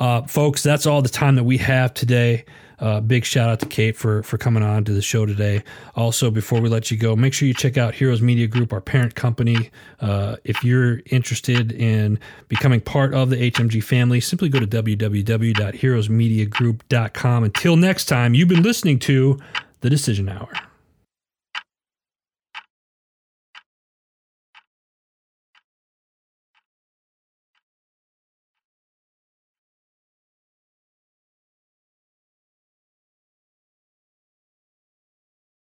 Uh, 0.01 0.23
folks, 0.23 0.63
that's 0.63 0.87
all 0.87 1.03
the 1.03 1.09
time 1.09 1.37
that 1.37 1.45
we 1.45 1.59
have 1.59 1.95
today. 1.95 2.45
Uh, 2.81 3.01
big 3.01 3.25
shout 3.25 3.49
out 3.49 3.59
to 3.59 3.67
Kate 3.67 3.97
for 3.97 4.23
for 4.23 4.39
coming 4.39 4.63
on 4.63 4.85
to 4.85 4.93
the 4.93 5.03
show 5.03 5.27
today. 5.27 5.65
Also, 5.97 6.31
before 6.31 6.61
we 6.61 6.69
let 6.69 6.93
you 6.93 6.97
go, 6.97 7.17
make 7.17 7.35
sure 7.35 7.49
you 7.49 7.55
check 7.55 7.77
out 7.77 7.93
Heroes 7.95 8.23
Media 8.23 8.47
Group, 8.47 8.73
our 8.73 8.81
parent 8.81 9.17
company. 9.17 9.71
Uh, 10.01 10.37
if 10.45 10.63
you're 10.63 11.01
interested 11.07 11.73
in 11.73 12.21
becoming 12.47 12.81
part 12.81 13.15
of 13.15 13.31
the 13.31 13.51
HMG 13.51 13.83
family, 13.83 14.21
simply 14.21 14.49
go 14.49 14.61
to 14.61 14.67
www.heroesmediagroup.com. 14.67 17.45
Until 17.45 17.77
next 17.77 18.05
time, 18.05 18.35
you've 18.35 18.49
been 18.49 18.63
listening 18.63 19.01
to 19.01 19.41
the 19.81 19.91
Decision 19.91 20.29
Hour. 20.29 20.49